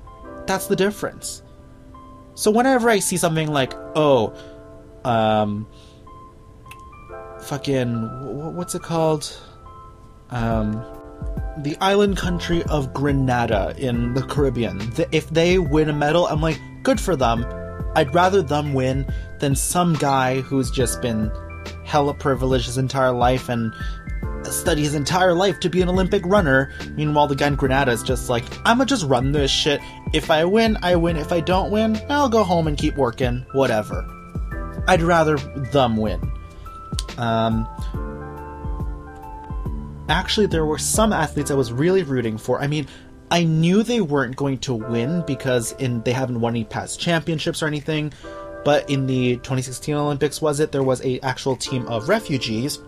[0.47, 1.43] That's the difference.
[2.35, 4.35] So whenever I see something like, oh,
[5.05, 5.67] um,
[7.43, 9.39] fucking, what's it called?
[10.31, 10.85] Um,
[11.59, 14.93] the island country of Grenada in the Caribbean.
[15.11, 17.45] If they win a medal, I'm like, good for them.
[17.97, 19.07] I'd rather them win
[19.41, 21.33] than some guy who's just been
[21.85, 23.73] hella privileged his entire life and
[24.45, 26.71] study his entire life to be an Olympic runner.
[26.93, 29.81] Meanwhile, the guy in Grenada is just like, I'ma just run this shit.
[30.13, 31.17] If I win, I win.
[31.17, 33.45] If I don't win, I'll go home and keep working.
[33.53, 34.07] Whatever.
[34.87, 36.21] I'd rather them win.
[37.19, 37.69] Um,
[40.09, 42.61] actually, there were some athletes I was really rooting for.
[42.61, 42.87] I mean,
[43.31, 47.63] I knew they weren't going to win because in they haven't won any past championships
[47.63, 48.13] or anything.
[48.69, 52.79] But in the 2016 Olympics, was it there was a actual team of refugees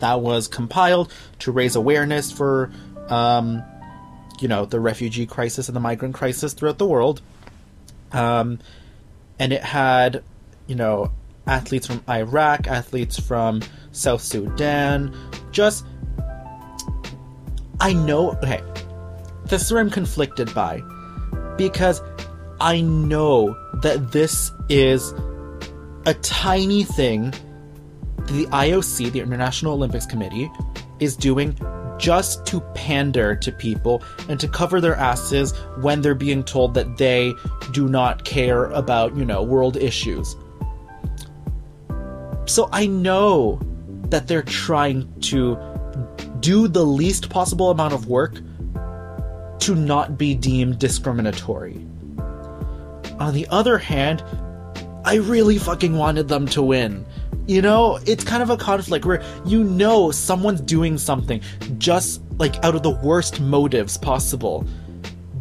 [0.00, 2.70] that was compiled to raise awareness for,
[3.08, 3.62] um,
[4.42, 7.22] you know, the refugee crisis and the migrant crisis throughout the world.
[8.12, 8.58] Um,
[9.38, 10.22] and it had,
[10.66, 11.10] you know,
[11.46, 13.62] athletes from Iraq, athletes from
[13.92, 15.16] South Sudan,
[15.50, 15.86] just
[17.80, 18.60] I know, okay,
[19.46, 20.82] this is where I'm conflicted by.
[21.56, 22.02] Because
[22.60, 25.12] I know that this is
[26.06, 27.32] a tiny thing
[28.26, 30.50] the IOC, the International Olympics Committee,
[30.98, 31.56] is doing
[31.98, 36.96] just to pander to people and to cover their asses when they're being told that
[36.96, 37.32] they
[37.72, 40.36] do not care about, you know, world issues.
[42.46, 43.60] So I know
[44.08, 45.58] that they're trying to
[46.40, 48.40] do the least possible amount of work
[49.60, 51.84] to not be deemed discriminatory.
[53.18, 54.22] On the other hand,
[55.04, 57.06] I really fucking wanted them to win.
[57.46, 61.40] You know, it's kind of a conflict where you know someone's doing something
[61.78, 64.66] just like out of the worst motives possible,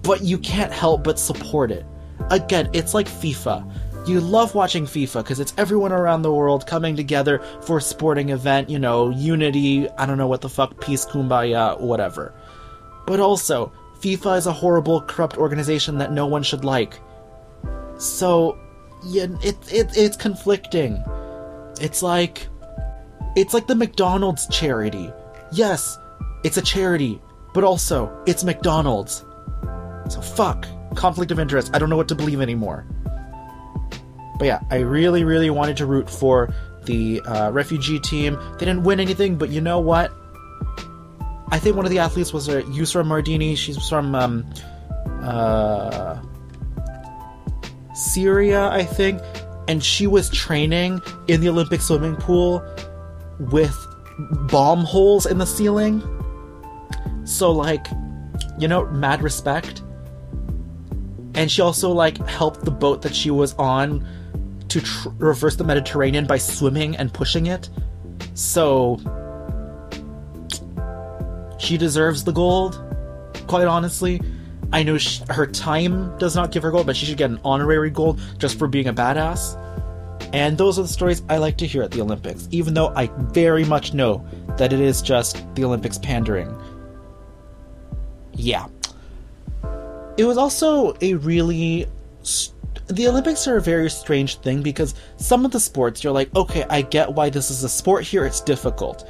[0.04, 1.86] but you can't help but support it.
[2.30, 4.08] Again, it's like FIFA.
[4.08, 8.30] You love watching FIFA because it's everyone around the world coming together for a sporting
[8.30, 12.32] event, you know, unity, I don't know what the fuck, peace, kumbaya, whatever.
[13.08, 17.00] But also, FIFA is a horrible, corrupt organization that no one should like.
[17.98, 18.58] So,
[19.04, 21.04] yeah, it, it it's conflicting.
[21.80, 22.48] It's like
[23.36, 25.12] it's like the McDonald's charity.
[25.52, 25.98] Yes,
[26.44, 27.22] it's a charity,
[27.54, 29.26] but also it's McDonald's.
[30.10, 31.72] So fuck conflict of interest.
[31.74, 32.86] I don't know what to believe anymore.
[34.38, 38.38] But yeah, I really, really wanted to root for the uh, refugee team.
[38.54, 40.12] They didn't win anything, but you know what?
[41.50, 43.56] I think one of the athletes was a Yusra Mardini.
[43.56, 44.46] She's from um,
[45.22, 46.22] uh,
[47.96, 49.22] Syria, I think,
[49.68, 52.64] and she was training in the Olympic swimming pool
[53.40, 53.76] with
[54.50, 56.04] bomb holes in the ceiling.
[57.24, 57.88] So, like,
[58.60, 59.82] you know, mad respect.
[61.34, 64.08] And she also like helped the boat that she was on
[64.70, 67.70] to tr- reverse the Mediterranean by swimming and pushing it.
[68.36, 69.00] So
[71.58, 72.82] she deserves the gold.
[73.48, 74.22] Quite honestly,
[74.72, 77.40] I know she, her time does not give her gold, but she should get an
[77.44, 79.62] honorary gold just for being a badass.
[80.34, 83.10] And those are the stories I like to hear at the Olympics, even though I
[83.32, 84.26] very much know
[84.58, 86.54] that it is just the Olympics pandering.
[88.34, 88.68] Yeah.
[90.18, 91.88] It was also a really
[92.88, 96.66] the Olympics are a very strange thing because some of the sports you're like, okay,
[96.70, 99.08] I get why this is a sport here, it's difficult.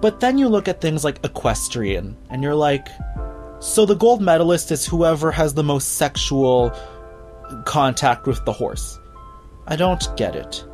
[0.00, 2.88] But then you look at things like equestrian, and you're like,
[3.60, 6.72] so the gold medalist is whoever has the most sexual
[7.64, 8.98] contact with the horse.
[9.66, 10.64] I don't get it.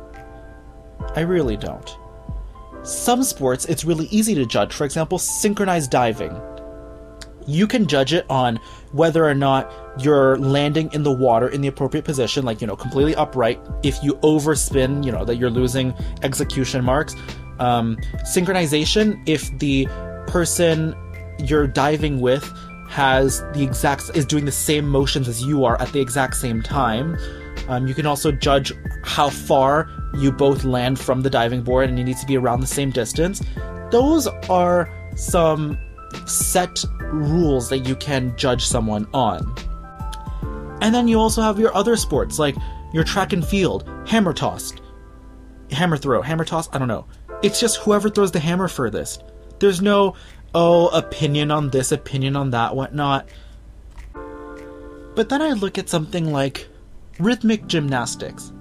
[1.15, 1.97] I really don't.
[2.83, 4.73] Some sports, it's really easy to judge.
[4.73, 6.39] For example, synchronized diving
[7.47, 8.59] you can judge it on
[8.91, 12.75] whether or not you're landing in the water in the appropriate position, like, you know,
[12.75, 13.59] completely upright.
[13.83, 17.15] If you overspin, you know, that you're losing execution marks.
[17.59, 19.87] Um, synchronization, if the
[20.27, 20.95] person
[21.39, 22.51] you're diving with
[22.93, 26.61] has the exact, is doing the same motions as you are at the exact same
[26.61, 27.17] time.
[27.67, 28.71] Um, you can also judge
[29.03, 32.59] how far you both land from the diving board and it needs to be around
[32.59, 33.41] the same distance.
[33.89, 35.79] Those are some
[36.27, 39.41] set rules that you can judge someone on.
[40.81, 42.55] And then you also have your other sports, like
[42.93, 44.81] your track and field, hammer tossed,
[45.71, 47.07] hammer throw, hammer toss, I don't know.
[47.41, 49.23] It's just whoever throws the hammer furthest.
[49.59, 50.15] There's no,
[50.53, 53.27] oh, opinion on this, opinion on that, whatnot.
[55.15, 56.67] But then I look at something like
[57.19, 58.51] rhythmic gymnastics.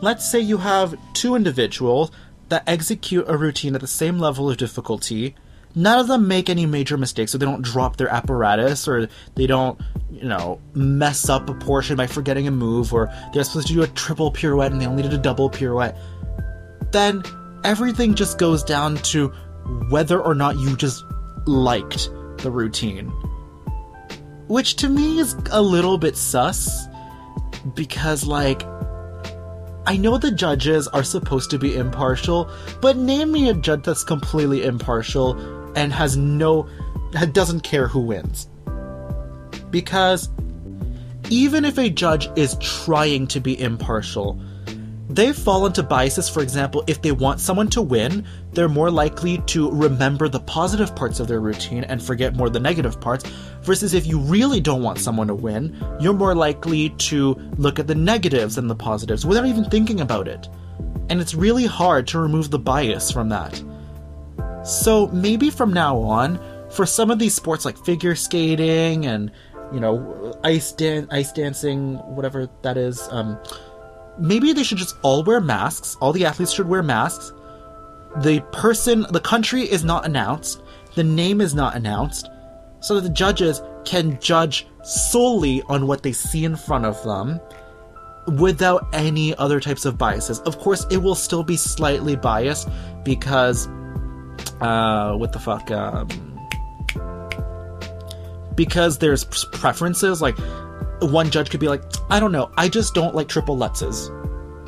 [0.00, 2.10] Let's say you have two individuals
[2.48, 5.34] that execute a routine at the same level of difficulty
[5.74, 9.46] none of them make any major mistakes, so they don't drop their apparatus or they
[9.46, 13.74] don't, you know, mess up a portion by forgetting a move or they're supposed to
[13.74, 15.96] do a triple pirouette and they only did a double pirouette.
[16.92, 17.22] Then
[17.64, 19.28] everything just goes down to
[19.90, 21.04] whether or not you just
[21.46, 23.08] liked the routine.
[24.48, 26.86] Which to me is a little bit sus
[27.74, 28.64] because, like,
[29.86, 34.04] I know the judges are supposed to be impartial, but name me a judge that's
[34.04, 35.38] completely impartial
[35.76, 36.68] and has no
[37.32, 38.48] doesn't care who wins.
[39.70, 40.28] Because
[41.28, 44.40] even if a judge is trying to be impartial,
[45.14, 46.28] they fall into biases.
[46.28, 50.94] For example, if they want someone to win, they're more likely to remember the positive
[50.94, 53.24] parts of their routine and forget more the negative parts.
[53.62, 57.86] Versus if you really don't want someone to win, you're more likely to look at
[57.86, 60.48] the negatives and the positives without even thinking about it.
[61.08, 63.62] And it's really hard to remove the bias from that.
[64.64, 66.40] So maybe from now on,
[66.70, 69.32] for some of these sports like figure skating and
[69.72, 73.38] you know ice dan- ice dancing, whatever that is, um,
[74.20, 75.96] maybe they should just all wear masks.
[76.00, 77.32] All the athletes should wear masks.
[78.18, 80.62] The person, the country is not announced.
[80.94, 82.28] The name is not announced,
[82.80, 87.40] so that the judges can judge solely on what they see in front of them
[88.38, 90.40] without any other types of biases.
[90.40, 92.68] Of course, it will still be slightly biased
[93.04, 93.68] because
[94.60, 95.70] uh, what the fuck?
[95.70, 96.08] Um,
[98.54, 100.20] because there's preferences.
[100.20, 100.36] Like
[101.00, 104.08] one judge could be like, I don't know, I just don't like triple lutzes,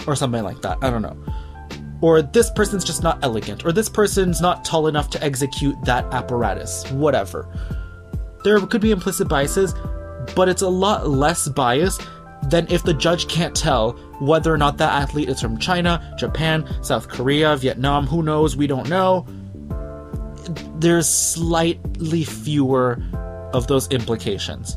[0.07, 0.79] or something like that.
[0.83, 1.17] I don't know.
[2.01, 6.05] Or this person's just not elegant, or this person's not tall enough to execute that
[6.13, 6.91] apparatus.
[6.91, 7.49] Whatever.
[8.45, 9.75] There could be implicit biases,
[10.35, 11.99] but it's a lot less bias
[12.49, 16.69] than if the judge can't tell whether or not that athlete is from China, Japan,
[16.83, 19.27] South Korea, Vietnam, who knows, we don't know
[20.83, 23.01] there's slightly fewer
[23.53, 24.77] of those implications.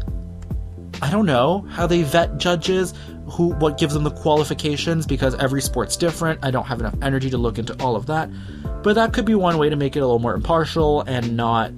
[1.02, 2.94] I don't know how they vet judges,
[3.28, 6.40] who what gives them the qualifications because every sport's different.
[6.44, 8.30] I don't have enough energy to look into all of that.
[8.84, 11.72] But that could be one way to make it a little more impartial and not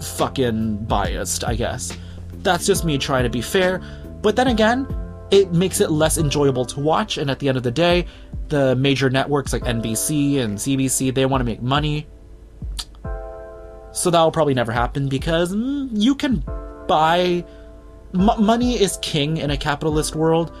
[0.00, 1.96] fucking biased, I guess.
[2.42, 3.80] That's just me trying to be fair.
[4.22, 4.86] But then again,
[5.30, 7.16] it makes it less enjoyable to watch.
[7.18, 8.06] And at the end of the day,
[8.48, 12.06] the major networks like NBC and CBC, they want to make money.
[13.92, 16.44] So that will probably never happen because mm, you can
[16.86, 17.44] buy.
[18.14, 20.52] M- money is king in a capitalist world.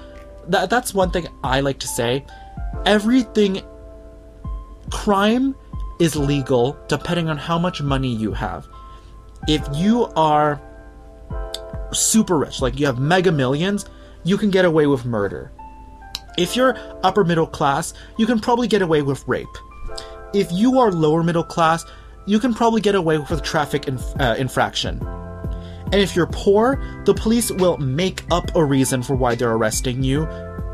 [0.48, 2.24] That, that's one thing I like to say.
[2.86, 3.62] Everything.
[4.90, 5.54] Crime
[6.00, 8.66] is legal depending on how much money you have.
[9.46, 10.60] If you are
[11.92, 13.86] super rich, like you have mega millions,
[14.24, 15.52] you can get away with murder.
[16.38, 19.46] If you're upper middle class, you can probably get away with rape.
[20.32, 21.84] If you are lower middle class,
[22.26, 24.98] you can probably get away with traffic inf- uh, infraction.
[25.92, 30.02] And if you're poor, the police will make up a reason for why they're arresting
[30.02, 30.24] you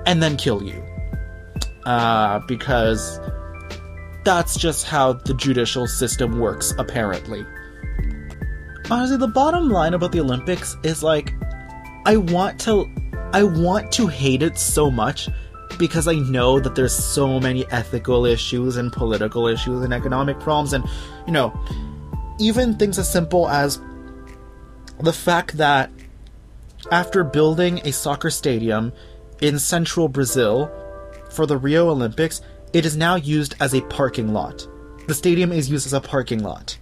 [0.06, 0.82] and then kill you.
[1.84, 3.20] Uh, because
[4.24, 7.46] that's just how the judicial system works, apparently.
[8.90, 11.32] Honestly, the bottom line about the Olympics is like,
[12.04, 12.90] I want to,
[13.32, 15.28] I want to hate it so much
[15.78, 20.72] because I know that there's so many ethical issues and political issues and economic problems,
[20.72, 20.84] and
[21.26, 21.52] you know,
[22.38, 23.80] even things as simple as
[25.00, 25.90] the fact that
[26.90, 28.92] after building a soccer stadium
[29.40, 30.70] in central Brazil
[31.30, 32.40] for the Rio Olympics,
[32.72, 34.66] it is now used as a parking lot.
[35.06, 36.78] The stadium is used as a parking lot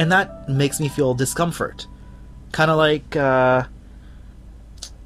[0.00, 1.86] and that makes me feel discomfort.
[2.52, 3.64] Kind of like uh,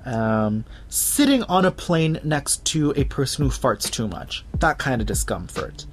[0.05, 4.45] um, sitting on a plane next to a person who farts too much.
[4.61, 5.85] That kind of discomfort.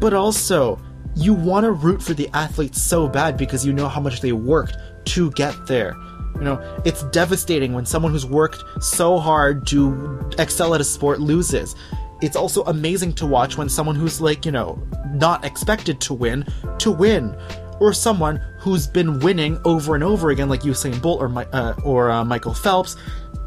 [0.00, 0.80] But also,
[1.14, 4.32] you want to root for the athletes so bad because you know how much they
[4.32, 5.94] worked to get there.
[6.36, 11.20] You know, it's devastating when someone who's worked so hard to excel at a sport
[11.20, 11.74] loses.
[12.22, 14.82] It's also amazing to watch when someone who's like, you know,
[15.12, 16.46] not expected to win,
[16.78, 17.36] to win
[17.80, 22.10] or someone who's been winning over and over again, like Usain Bolt or uh, or
[22.10, 22.96] uh, Michael Phelps,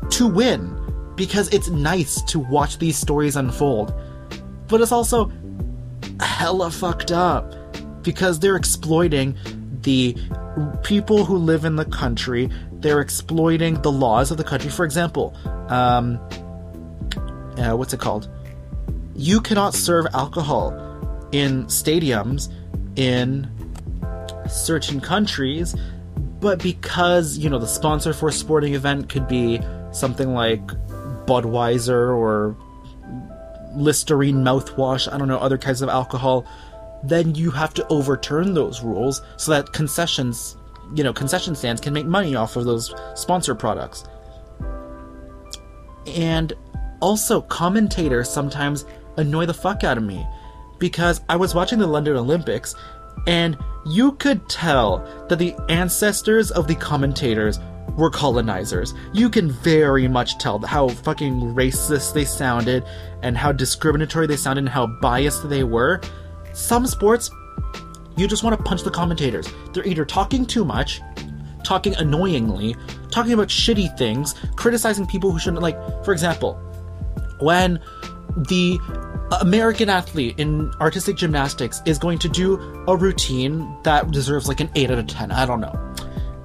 [0.09, 0.77] to win
[1.15, 3.93] because it's nice to watch these stories unfold.
[4.67, 5.31] But it's also
[6.19, 7.53] hella fucked up
[8.03, 9.37] because they're exploiting
[9.81, 10.15] the
[10.83, 12.49] people who live in the country.
[12.73, 14.69] They're exploiting the laws of the country.
[14.69, 15.35] For example,
[15.69, 16.19] um,
[17.57, 18.29] uh, what's it called?
[19.15, 20.71] You cannot serve alcohol
[21.31, 22.51] in stadiums
[22.95, 23.49] in
[24.49, 25.75] certain countries,
[26.39, 29.59] but because, you know, the sponsor for a sporting event could be
[29.91, 30.65] something like
[31.25, 32.55] Budweiser or
[33.75, 36.45] Listerine mouthwash, I don't know, other kinds of alcohol,
[37.03, 40.57] then you have to overturn those rules so that concessions,
[40.95, 44.05] you know, concession stands can make money off of those sponsor products.
[46.07, 46.53] And
[47.01, 48.85] also, commentators sometimes
[49.17, 50.25] annoy the fuck out of me
[50.79, 52.75] because I was watching the London Olympics
[53.27, 54.99] and you could tell
[55.29, 57.59] that the ancestors of the commentators
[57.95, 58.93] were colonizers.
[59.13, 62.83] You can very much tell how fucking racist they sounded
[63.21, 66.01] and how discriminatory they sounded and how biased they were.
[66.53, 67.29] Some sports,
[68.17, 69.47] you just want to punch the commentators.
[69.73, 71.01] They're either talking too much,
[71.63, 72.75] talking annoyingly,
[73.11, 76.53] talking about shitty things, criticizing people who shouldn't, like, for example,
[77.39, 77.79] when
[78.35, 78.77] the
[79.41, 82.55] American athlete in artistic gymnastics is going to do
[82.87, 85.31] a routine that deserves like an 8 out of 10.
[85.31, 85.93] I don't know.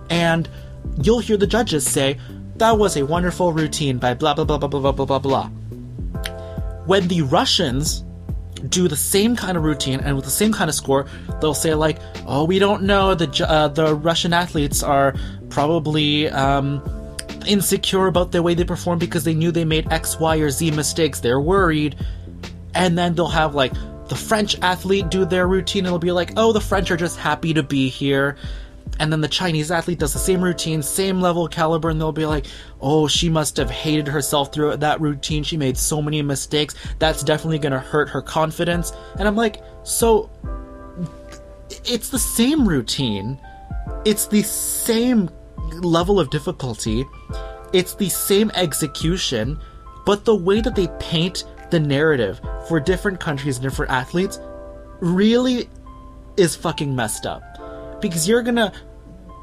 [0.09, 0.49] And
[1.03, 2.19] you'll hear the judges say,
[2.57, 5.49] that was a wonderful routine by blah, blah, blah, blah, blah, blah, blah, blah.
[6.87, 8.05] When the Russians
[8.69, 11.07] do the same kind of routine and with the same kind of score,
[11.41, 13.15] they'll say like, "Oh, we don't know.
[13.15, 15.15] The uh, the Russian athletes are
[15.49, 16.83] probably um,
[17.47, 20.71] insecure about the way they perform because they knew they made X, Y, or Z
[20.73, 21.21] mistakes.
[21.21, 21.97] They're worried."
[22.75, 23.73] And then they'll have like
[24.09, 25.81] the French athlete do their routine.
[25.81, 28.37] And it'll be like, "Oh, the French are just happy to be here."
[28.99, 32.27] And then the Chinese athlete does the same routine, same level caliber, and they'll be
[32.27, 32.47] like,
[32.81, 35.43] oh, she must have hated herself through that routine.
[35.43, 36.75] She made so many mistakes.
[36.99, 38.93] That's definitely going to hurt her confidence.
[39.19, 40.29] And I'm like, so
[41.85, 43.41] it's the same routine,
[44.05, 45.31] it's the same
[45.81, 47.07] level of difficulty,
[47.73, 49.59] it's the same execution,
[50.05, 54.41] but the way that they paint the narrative for different countries and different athletes
[55.01, 55.69] really
[56.37, 57.43] is fucking messed up.
[58.01, 58.73] Because you're gonna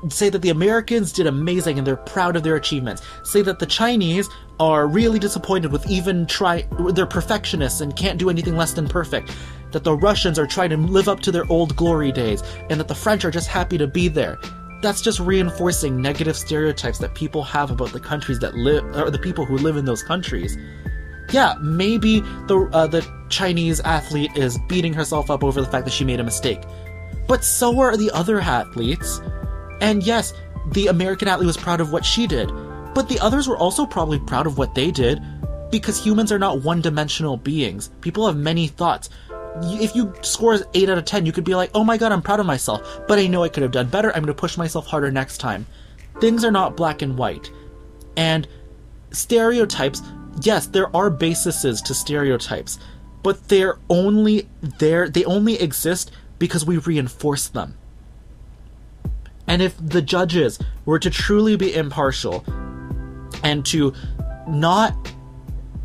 [0.09, 3.01] say that the Americans did amazing and they're proud of their achievements.
[3.23, 4.29] Say that the Chinese
[4.59, 9.35] are really disappointed with even try they're perfectionists and can't do anything less than perfect.
[9.71, 12.87] That the Russians are trying to live up to their old glory days and that
[12.87, 14.37] the French are just happy to be there.
[14.81, 19.19] That's just reinforcing negative stereotypes that people have about the countries that live or the
[19.19, 20.57] people who live in those countries
[21.31, 25.91] yeah, maybe the uh, the Chinese athlete is beating herself up over the fact that
[25.91, 26.61] she made a mistake,
[27.27, 29.21] but so are the other athletes.
[29.81, 30.33] And yes,
[30.71, 32.51] the American athlete was proud of what she did,
[32.97, 35.21] But the others were also probably proud of what they did
[35.69, 37.91] because humans are not one dimensional beings.
[38.01, 39.11] People have many thoughts.
[39.61, 42.23] If you score 8 out of 10, you could be like, oh my god, I'm
[42.23, 44.09] proud of myself, but I know I could have done better.
[44.09, 45.67] I'm going to push myself harder next time.
[46.19, 47.51] Things are not black and white.
[48.15, 48.47] And
[49.11, 50.01] stereotypes,
[50.41, 52.79] yes, there are bases to stereotypes,
[53.21, 54.49] but they're only
[54.79, 56.09] there, they only exist
[56.39, 57.77] because we reinforce them.
[59.47, 62.43] And if the judges were to truly be impartial
[63.43, 63.93] and to
[64.47, 64.95] not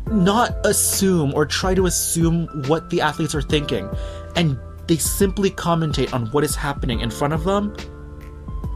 [0.07, 3.89] not assume or try to assume what the athletes are thinking
[4.35, 7.73] and they simply commentate on what is happening in front of them,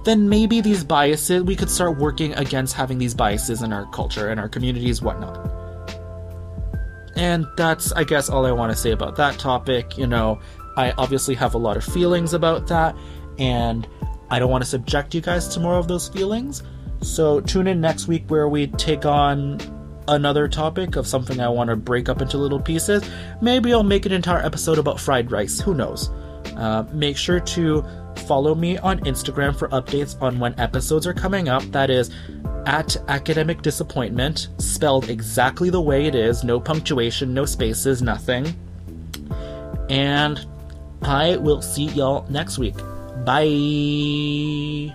[0.06, 4.30] then maybe these biases, we could start working against having these biases in our culture
[4.30, 5.52] and our communities, whatnot.
[7.18, 9.98] And that's, I guess, all I want to say about that topic.
[9.98, 10.40] You know,
[10.78, 12.96] I obviously have a lot of feelings about that,
[13.40, 13.88] and
[14.30, 16.64] I don't want to subject you guys to more of those feelings.
[17.02, 19.60] So tune in next week where we take on
[20.08, 23.04] another topic of something I want to break up into little pieces.
[23.42, 25.60] Maybe I'll make an entire episode about fried rice.
[25.60, 26.10] Who knows?
[26.56, 27.84] Uh, make sure to
[28.28, 31.64] follow me on Instagram for updates on when episodes are coming up.
[31.72, 32.10] That is
[32.66, 38.56] at academic disappointment, spelled exactly the way it is no punctuation, no spaces, nothing.
[39.90, 40.46] And
[41.02, 42.76] I will see y'all next week.
[43.26, 44.94] Bye.